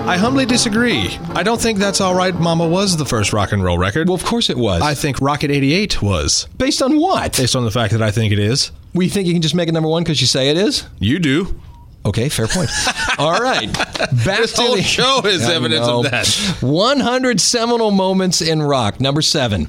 I 0.00 0.16
humbly 0.16 0.44
disagree. 0.46 1.16
I 1.34 1.42
don't 1.42 1.60
think 1.60 1.78
That's 1.78 2.00
All 2.00 2.14
Right 2.14 2.34
Mama 2.34 2.66
was 2.66 2.96
the 2.96 3.04
first 3.04 3.32
rock 3.32 3.52
and 3.52 3.62
roll 3.62 3.78
record. 3.78 4.08
Well, 4.08 4.16
of 4.16 4.24
course 4.24 4.50
it 4.50 4.56
was. 4.56 4.82
I 4.82 4.94
think 4.94 5.20
Rocket 5.20 5.50
88 5.50 6.02
was. 6.02 6.48
Based 6.58 6.82
on 6.82 6.98
what? 6.98 7.36
Based 7.36 7.54
on 7.54 7.64
the 7.64 7.70
fact 7.70 7.92
that 7.92 8.02
I 8.02 8.10
think 8.10 8.32
it 8.32 8.38
is. 8.38 8.72
We 8.94 9.08
think 9.08 9.26
you 9.28 9.32
can 9.32 9.42
just 9.42 9.54
make 9.54 9.68
it 9.68 9.72
number 9.72 9.88
one 9.88 10.02
because 10.02 10.20
you 10.20 10.26
say 10.26 10.50
it 10.50 10.56
is? 10.56 10.84
You 10.98 11.18
do. 11.20 11.60
Okay, 12.04 12.28
fair 12.28 12.48
point. 12.48 12.70
All 13.18 13.38
right. 13.40 13.72
Back 13.72 14.08
This 14.38 14.54
to 14.54 14.62
whole 14.62 14.76
the 14.76 14.82
show 14.82 15.20
is 15.24 15.42
I 15.48 15.54
evidence 15.54 15.86
know. 15.86 16.00
of 16.04 16.10
that. 16.10 16.26
100 16.60 17.40
seminal 17.40 17.90
moments 17.90 18.40
in 18.40 18.62
rock. 18.62 19.00
Number 19.00 19.22
seven. 19.22 19.68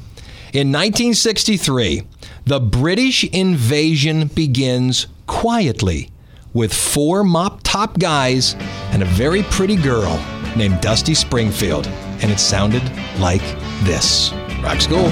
In 0.53 0.71
1963, 0.71 2.03
the 2.45 2.59
British 2.59 3.23
invasion 3.25 4.27
begins 4.27 5.07
quietly 5.31 6.09
with 6.53 6.73
four 6.73 7.23
mop 7.23 7.61
top 7.63 7.97
guys 7.97 8.53
and 8.91 9.01
a 9.01 9.05
very 9.05 9.43
pretty 9.43 9.77
girl 9.77 10.19
named 10.57 10.81
Dusty 10.81 11.13
Springfield. 11.15 11.87
And 12.21 12.29
it 12.29 12.39
sounded 12.39 12.83
like 13.17 13.41
this. 13.83 14.33
Rock 14.61 14.81
school. 14.81 15.07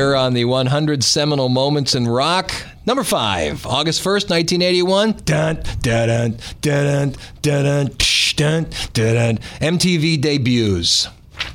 Here 0.00 0.16
on 0.16 0.32
the 0.32 0.46
100 0.46 1.04
seminal 1.04 1.50
moments 1.50 1.94
in 1.94 2.08
rock. 2.08 2.50
Number 2.86 3.04
five, 3.04 3.66
August 3.66 4.02
1st, 4.02 4.30
1981. 4.30 5.12
Dun, 5.26 5.62
dun, 5.82 6.08
dun, 6.08 6.36
dun, 6.62 7.14
dun, 7.42 7.64
dun, 7.64 7.88
tsh, 7.98 8.34
dun, 8.34 8.66
dun, 8.94 9.14
dun. 9.14 9.38
MTV 9.60 10.18
debuts. 10.18 11.06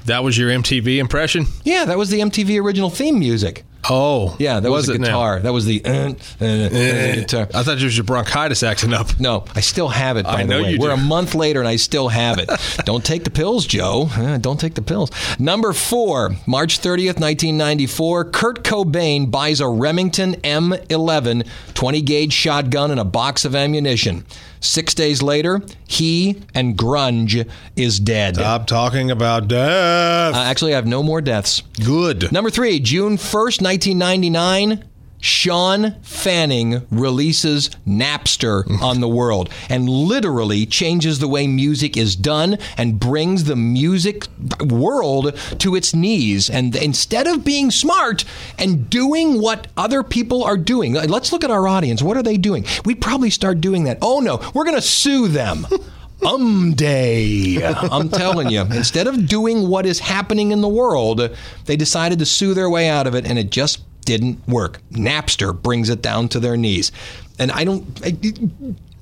That 0.06 0.24
was 0.24 0.38
your 0.38 0.52
MTV 0.52 0.98
impression? 0.98 1.48
Yeah, 1.64 1.86
that 1.86 1.98
was 1.98 2.10
the 2.10 2.20
MTV 2.20 2.62
original 2.64 2.92
theme 2.92 3.18
music. 3.18 3.65
Oh. 3.90 4.36
Yeah, 4.40 4.60
that 4.60 4.70
was, 4.70 4.88
Was 4.88 4.88
the 4.88 4.94
it 4.96 5.02
now? 5.02 5.08
guitar. 5.08 5.40
That 5.40 5.54
was 5.54 5.66
the, 5.66 5.84
uh, 5.86 5.90
uh, 5.90 7.16
guitar. 7.16 7.48
I 7.54 7.64
thought 7.64 7.78
it 7.78 7.84
was 7.84 7.96
your 7.98 8.04
bronchitis 8.04 8.64
acting 8.64 8.94
up. 8.94 9.20
No, 9.20 9.46
I 9.56 9.62
still 9.62 9.90
have 9.90 10.18
it. 10.18 10.24
By 10.26 10.42
I 10.42 10.44
the 10.46 10.62
way, 10.62 10.78
we're 10.78 10.92
a 10.92 10.98
month 10.98 11.36
later 11.36 11.60
and 11.60 11.68
I 11.68 11.76
still 11.76 12.10
have 12.10 12.38
it. 12.40 12.50
don't 12.86 13.04
take 13.06 13.24
the 13.24 13.30
pills, 13.32 13.66
Joe. 13.66 14.10
Uh, 14.12 14.38
don't 14.38 14.60
take 14.60 14.74
the 14.76 14.82
pills. 14.82 15.12
Number 15.40 15.74
four, 15.74 16.36
March 16.48 16.80
thirtieth, 16.80 17.20
nineteen 17.20 17.58
ninety 17.58 17.86
four. 17.88 18.26
Kurt 18.26 18.64
Cobain 18.64 19.30
buys 19.30 19.60
a 19.62 19.68
Remington 19.68 20.36
M11 20.36 21.48
20 21.74 22.02
gauge 22.02 22.34
shotgun 22.34 22.92
and 22.92 23.00
a 23.00 23.06
box 23.06 23.46
of 23.46 23.56
ammunition. 23.56 24.26
Six 24.66 24.94
days 24.94 25.22
later, 25.22 25.62
he 25.88 26.42
and 26.54 26.78
grunge 26.78 27.50
is 27.76 28.00
dead. 28.00 28.36
Stop 28.36 28.68
talking 28.68 29.12
about 29.12 29.48
death. 29.48 30.34
Uh, 30.36 30.40
actually, 30.40 30.74
I 30.74 30.76
have 30.76 30.88
no 30.88 31.04
more 31.04 31.22
deaths. 31.22 31.62
Good. 31.84 32.32
Number 32.32 32.50
three, 32.50 32.80
June 32.80 33.18
1st, 33.18 33.62
1999. 33.62 34.84
Shawn 35.26 35.96
Fanning 36.04 36.86
releases 36.92 37.70
Napster 37.88 38.64
on 38.80 39.02
the 39.02 39.08
world 39.08 39.50
and 39.70 39.90
literally 39.90 40.68
changes 40.68 41.18
the 41.18 41.28
way 41.28 41.48
music 41.48 41.98
is 41.98 42.16
done 42.16 42.60
and 42.78 43.00
brings 43.00 43.46
the 43.46 43.56
music 43.56 44.28
world 44.62 45.36
to 45.58 45.76
its 45.76 45.96
knees. 45.96 46.48
And 46.48 46.76
instead 46.76 47.26
of 47.26 47.44
being 47.44 47.72
smart 47.72 48.24
and 48.60 48.88
doing 48.88 49.42
what 49.42 49.66
other 49.76 50.04
people 50.04 50.44
are 50.44 50.58
doing, 50.58 50.94
let's 50.94 51.32
look 51.32 51.44
at 51.44 51.50
our 51.50 51.68
audience. 51.68 52.04
What 52.04 52.18
are 52.18 52.24
they 52.24 52.38
doing? 52.38 52.64
We'd 52.86 53.02
probably 53.02 53.32
start 53.32 53.60
doing 53.60 53.86
that. 53.86 53.98
Oh 54.04 54.20
no, 54.20 54.40
we're 54.54 54.66
going 54.66 54.76
to 54.76 54.82
sue 54.82 55.28
them. 55.28 55.66
Um 56.26 56.74
day. 56.74 57.62
I'm 57.62 58.08
telling 58.08 58.50
you, 58.50 58.62
instead 58.62 59.06
of 59.06 59.28
doing 59.28 59.68
what 59.68 59.86
is 59.86 60.00
happening 60.00 60.52
in 60.52 60.62
the 60.62 60.68
world, 60.68 61.30
they 61.66 61.76
decided 61.76 62.20
to 62.20 62.26
sue 62.26 62.54
their 62.54 62.70
way 62.70 62.88
out 62.88 63.06
of 63.06 63.16
it, 63.16 63.26
and 63.26 63.38
it 63.38 63.52
just 63.52 63.82
didn't 64.06 64.48
work. 64.48 64.82
Napster 64.92 65.60
brings 65.60 65.90
it 65.90 66.02
down 66.02 66.30
to 66.30 66.40
their 66.40 66.56
knees. 66.56 66.92
And 67.38 67.52
I 67.52 67.64
don't. 67.64 67.86
I, 68.04 68.16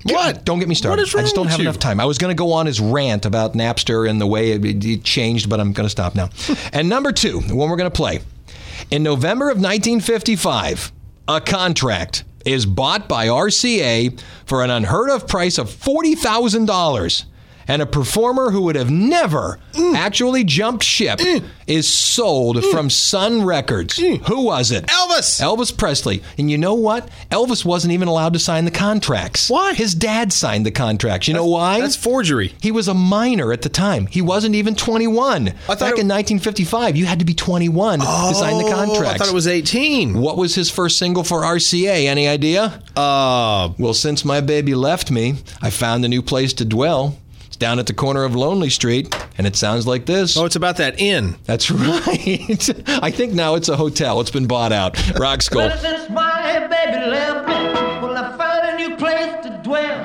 what? 0.06 0.44
Don't 0.44 0.60
get 0.60 0.68
me 0.68 0.76
started. 0.76 1.04
I 1.04 1.22
just 1.22 1.36
don't 1.36 1.48
have 1.48 1.60
you? 1.60 1.66
enough 1.66 1.80
time. 1.80 2.00
I 2.00 2.06
was 2.06 2.18
going 2.18 2.36
to 2.36 2.38
go 2.38 2.54
on 2.54 2.66
his 2.66 2.80
rant 2.80 3.26
about 3.26 3.54
Napster 3.54 4.10
and 4.10 4.20
the 4.20 4.28
way 4.28 4.52
it, 4.52 4.86
it 4.86 5.04
changed, 5.04 5.50
but 5.50 5.60
I'm 5.60 5.72
going 5.72 5.86
to 5.86 5.90
stop 5.90 6.16
now. 6.16 6.30
and 6.74 6.90
number 6.90 7.12
two, 7.12 7.42
the 7.42 7.56
one 7.56 7.70
we're 7.70 7.78
going 7.78 7.92
to 7.92 7.96
play. 7.96 8.20
In 8.92 9.04
November 9.04 9.46
of 9.46 9.58
1955, 9.58 10.92
a 11.28 11.40
contract 11.40 12.26
is 12.46 12.66
bought 12.66 13.08
by 13.08 13.28
RCA 13.28 14.22
for 14.46 14.64
an 14.64 14.70
unheard 14.70 15.10
of 15.10 15.28
price 15.28 15.58
of 15.58 15.70
$40,000. 15.70 17.26
And 17.68 17.82
a 17.82 17.86
performer 17.86 18.52
who 18.52 18.62
would 18.64 18.76
have 18.76 18.92
never 18.92 19.60
mm. 19.74 19.96
actually 19.96 20.44
jumped 20.44 20.84
ship 20.84 21.20
mm. 21.20 21.46
is 21.66 21.88
sold 21.88 22.58
mm. 22.58 22.72
from 22.72 22.90
Sun 22.90 23.44
Records. 23.44 23.98
Who 23.98 24.46
was 24.46 24.72
it? 24.72 24.86
Elvis. 24.88 25.42
Elvis 25.42 25.76
Presley. 25.76 26.22
And 26.38 26.52
you 26.52 26.58
know 26.58 26.74
what? 26.74 27.10
Elvis 27.32 27.64
wasn't 27.64 27.94
even 27.94 28.08
allowed 28.08 28.34
to 28.34 28.40
sign 28.40 28.66
the 28.66 28.72
contracts. 28.72 29.50
Why? 29.50 29.74
His 29.74 29.96
dad 29.96 30.34
signed 30.34 30.66
the 30.66 30.72
contracts. 30.72 31.28
You 31.28 31.34
know 31.34 31.46
why? 31.46 31.80
That's 31.80 31.96
forgery. 31.96 32.54
He 32.62 32.72
was 32.72 32.88
a 32.88 32.94
minor 32.94 33.54
at 33.54 33.62
the 33.62 33.70
time. 33.70 34.08
He 34.08 34.22
wasn't 34.22 34.56
even 34.56 34.76
21. 34.76 35.50
I 35.50 35.76
Back 35.84 36.00
in 36.00 36.08
1955, 36.08 36.98
you 36.98 37.06
had 37.06 37.20
to 37.20 37.26
be 37.26 37.34
21 37.34 38.00
to 38.00 38.06
oh, 38.08 38.34
sign 38.34 38.58
the 38.58 38.74
Oh, 38.74 39.06
I 39.06 39.18
thought 39.18 39.28
it 39.28 39.34
was 39.34 39.48
18. 39.48 40.20
What 40.20 40.38
was 40.38 40.56
his 40.56 40.70
first 40.70 40.98
single 40.98 41.24
for 41.24 41.42
RCA? 41.42 42.06
Any 42.06 42.28
idea? 42.28 42.82
Uh, 42.96 43.74
well, 43.78 43.94
since 43.94 44.26
my 44.26 44.42
baby 44.42 44.76
left 44.76 45.12
me, 45.12 45.36
I 45.62 45.70
found 45.70 46.04
a 46.06 46.08
new 46.08 46.22
place 46.22 46.54
to 46.54 46.66
dwell. 46.66 47.18
It's 47.64 47.70
down 47.70 47.80
at 47.80 47.88
the 47.88 47.94
corner 47.94 48.26
of 48.26 48.36
Lonely 48.36 48.70
Street, 48.70 49.16
and 49.38 49.48
it 49.48 49.56
sounds 49.56 49.88
like 49.88 50.06
this. 50.06 50.36
Oh, 50.36 50.44
it's 50.44 50.58
about 50.58 50.76
that 50.84 51.00
inn. 51.00 51.38
That's 51.46 51.72
right. 51.72 52.70
I 53.02 53.10
think 53.10 53.32
now 53.32 53.56
it's 53.56 53.70
a 53.70 53.78
hotel. 53.78 54.20
It's 54.20 54.32
been 54.32 54.48
bought 54.48 54.74
out. 54.74 55.00
Rock 55.18 55.42
School. 55.42 55.62
Well, 55.62 55.78
since 55.78 56.10
my 56.10 56.68
baby 56.68 57.06
left 57.10 57.48
me, 57.48 57.54
well, 58.04 58.18
I 58.18 58.36
found 58.38 58.68
a 58.68 58.76
new 58.76 58.98
place 58.98 59.32
to 59.46 59.62
dwell. 59.64 60.04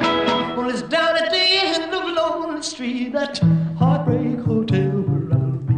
Well, 0.57 0.71
it's 0.71 0.83
down 0.83 1.17
at 1.17 1.33
the 1.33 1.37
end 1.37 1.93
of 1.93 2.05
Lonely 2.05 2.63
Street, 2.63 3.13
that 3.15 3.39
heartbreak 3.77 4.39
hotel 4.47 5.03
where 5.03 5.37
I'll 5.37 5.51
be. 5.51 5.75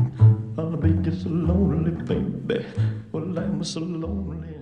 I'll 0.58 0.76
be 0.76 0.92
just 1.02 1.22
so 1.22 1.30
lonely, 1.30 1.92
baby. 1.92 2.66
Well, 3.10 3.38
I'm. 3.38 3.64
So 3.64 3.80
lonely, 3.80 4.54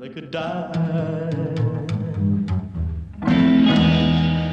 They 0.00 0.08
could 0.08 0.30
die. 0.30 1.47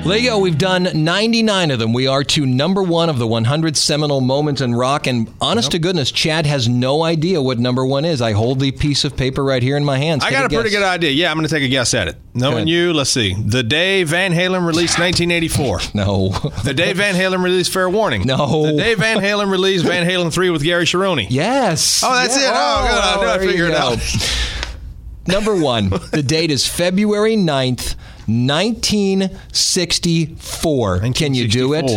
There 0.05 0.17
you 0.17 0.29
go. 0.29 0.37
We've 0.37 0.57
done 0.57 0.87
99 0.93 1.71
of 1.71 1.79
them. 1.79 1.91
We 1.91 2.05
are 2.05 2.23
to 2.23 2.45
number 2.45 2.83
one 2.83 3.09
of 3.09 3.17
the 3.17 3.25
100 3.25 3.75
seminal 3.75 4.21
moments 4.21 4.61
in 4.61 4.75
rock. 4.75 5.07
And 5.07 5.33
honest 5.41 5.71
to 5.71 5.79
goodness, 5.79 6.11
Chad 6.11 6.45
has 6.45 6.69
no 6.69 7.01
idea 7.01 7.41
what 7.41 7.57
number 7.57 7.83
one 7.83 8.05
is. 8.05 8.21
I 8.21 8.33
hold 8.33 8.59
the 8.59 8.71
piece 8.71 9.03
of 9.03 9.17
paper 9.17 9.43
right 9.43 9.63
here 9.63 9.75
in 9.77 9.83
my 9.83 9.97
hands. 9.97 10.23
I 10.23 10.29
got 10.29 10.45
a 10.45 10.49
pretty 10.49 10.69
good 10.69 10.83
idea. 10.83 11.09
Yeah, 11.09 11.31
I'm 11.31 11.37
going 11.37 11.47
to 11.47 11.53
take 11.53 11.63
a 11.63 11.67
guess 11.67 11.95
at 11.95 12.07
it. 12.07 12.17
Knowing 12.35 12.67
you, 12.67 12.93
let's 12.93 13.09
see. 13.09 13.33
The 13.33 13.63
day 13.63 14.03
Van 14.03 14.31
Halen 14.31 14.67
released 14.67 14.99
1984. 14.99 15.79
No. 15.95 16.29
The 16.63 16.73
day 16.73 16.91
Van 16.93 17.15
Halen 17.15 17.41
released 17.41 17.71
Fair 17.71 17.89
Warning. 17.89 18.23
No. 18.23 18.65
The 18.65 18.77
day 18.77 18.95
Van 18.95 19.17
Halen 19.19 19.49
released 19.49 19.85
Van 19.85 20.05
Halen 20.05 20.31
3 20.31 20.49
with 20.49 20.61
Gary 20.61 20.83
Cherone. 20.85 21.25
Yes. 21.29 22.03
Oh, 22.05 22.13
that's 22.13 22.37
Yeah. 22.37 22.49
it. 22.49 22.53
Oh, 22.53 22.87
good. 22.87 23.01
I 23.01 23.15
oh, 23.15 23.21
knew 23.21 23.27
I 23.27 23.47
figured 23.51 23.69
it 23.71 23.75
out. 23.75 23.99
Number 25.27 25.55
one, 25.55 25.89
the 26.11 26.21
date 26.21 26.51
is 26.51 26.67
February 26.67 27.35
9th, 27.35 27.95
1964. 28.27 30.99
Can 31.13 31.33
you 31.33 31.47
do 31.47 31.73
it? 31.73 31.89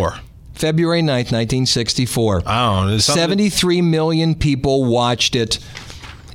February 0.54 1.02
9th, 1.02 1.30
1964. 1.30 2.42
I 2.44 2.80
don't 2.80 2.90
know. 2.90 2.98
73 2.98 3.80
million 3.82 4.34
people 4.34 4.84
watched 4.84 5.36
it. 5.36 5.60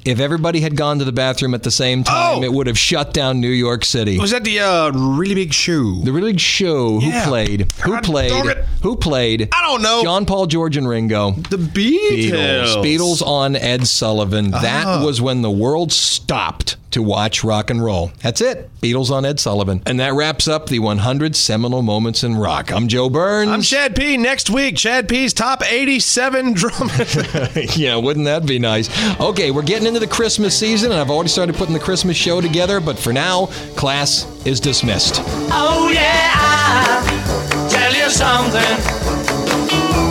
If 0.06 0.20
everybody 0.20 0.60
had 0.62 0.76
gone 0.76 1.00
to 1.00 1.06
the 1.06 1.12
bathroom 1.14 1.54
at 1.54 1.64
the 1.64 1.72
same 1.72 2.04
time, 2.04 2.40
Oh! 2.40 2.44
it 2.44 2.52
would 2.52 2.68
have 2.68 2.78
shut 2.78 3.14
down 3.14 3.40
New 3.40 3.48
York 3.50 3.86
City. 3.86 4.18
Was 4.20 4.32
that 4.32 4.44
the 4.44 4.60
uh, 4.60 4.92
really 4.92 5.36
big 5.36 5.54
shoe? 5.54 6.02
The 6.04 6.12
really 6.12 6.34
big 6.34 6.40
show. 6.42 7.00
Who 7.00 7.12
played? 7.24 7.72
Who 7.84 7.92
God 7.92 8.04
played? 8.04 8.58
Who 8.82 8.96
played? 8.98 9.50
I 9.54 9.62
don't 9.62 9.82
know. 9.82 10.02
John 10.04 10.26
Paul, 10.26 10.48
George, 10.48 10.76
and 10.78 10.88
Ringo. 10.88 11.32
The 11.32 11.58
Beatles. 11.58 12.84
Beatles 12.84 13.26
on 13.26 13.56
Ed 13.56 13.88
Sullivan. 13.88 14.52
That 14.52 14.86
Ah. 14.88 15.04
was 15.06 15.22
when 15.22 15.42
the 15.42 15.52
world 15.52 15.92
stopped 15.92 16.76
to 16.92 17.02
watch 17.02 17.44
rock 17.44 17.70
and 17.72 17.84
roll. 17.84 18.12
That's 18.22 18.40
it. 18.40 18.70
Beatles 18.82 19.10
on 19.10 19.26
Ed 19.26 19.40
Sullivan. 19.40 19.82
And 19.88 20.00
that 20.00 20.14
wraps 20.14 20.48
up 20.48 20.68
the 20.68 20.78
100 20.80 21.36
seminal 21.36 21.82
moments 21.82 22.24
in 22.24 22.36
rock. 22.36 22.72
I'm 22.72 22.88
Joe 22.88 23.10
Burns. 23.10 23.50
I'm 23.50 23.62
Chad 23.64 23.96
P. 23.96 24.16
Next 24.18 24.50
week, 24.50 24.76
Chad 24.78 25.10
P's 25.10 25.34
top 25.34 25.64
87 25.64 26.54
drum. 26.54 26.92
yeah, 27.76 27.96
wouldn't 27.96 28.26
that 28.26 28.46
be 28.46 28.60
nice? 28.60 28.90
Okay, 29.20 29.50
we're 29.50 29.64
getting 29.64 29.88
into 29.96 30.00
the 30.08 30.12
Christmas 30.12 30.58
season, 30.58 30.92
and 30.92 31.00
I've 31.00 31.12
already 31.12 31.30
started 31.30 31.54
putting 31.54 31.76
the 31.76 31.80
Christmas 31.80 32.18
show 32.18 32.42
together. 32.42 32.80
But 32.80 32.98
for 32.98 33.14
now, 33.14 33.46
class 33.76 34.26
is 34.44 34.60
dismissed. 34.60 35.22
Oh, 35.54 35.92
yeah, 35.94 36.32
I'll 36.34 37.70
tell 37.70 37.94
you 37.94 38.10
something. 38.10 38.60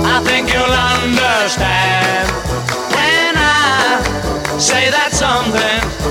I 0.07 0.23
think 0.23 0.53
you'll 0.53 0.63
understand 0.63 2.31
when 2.95 3.35
I 3.35 4.57
say 4.61 4.89
that 4.89 5.11
something. 5.11 6.02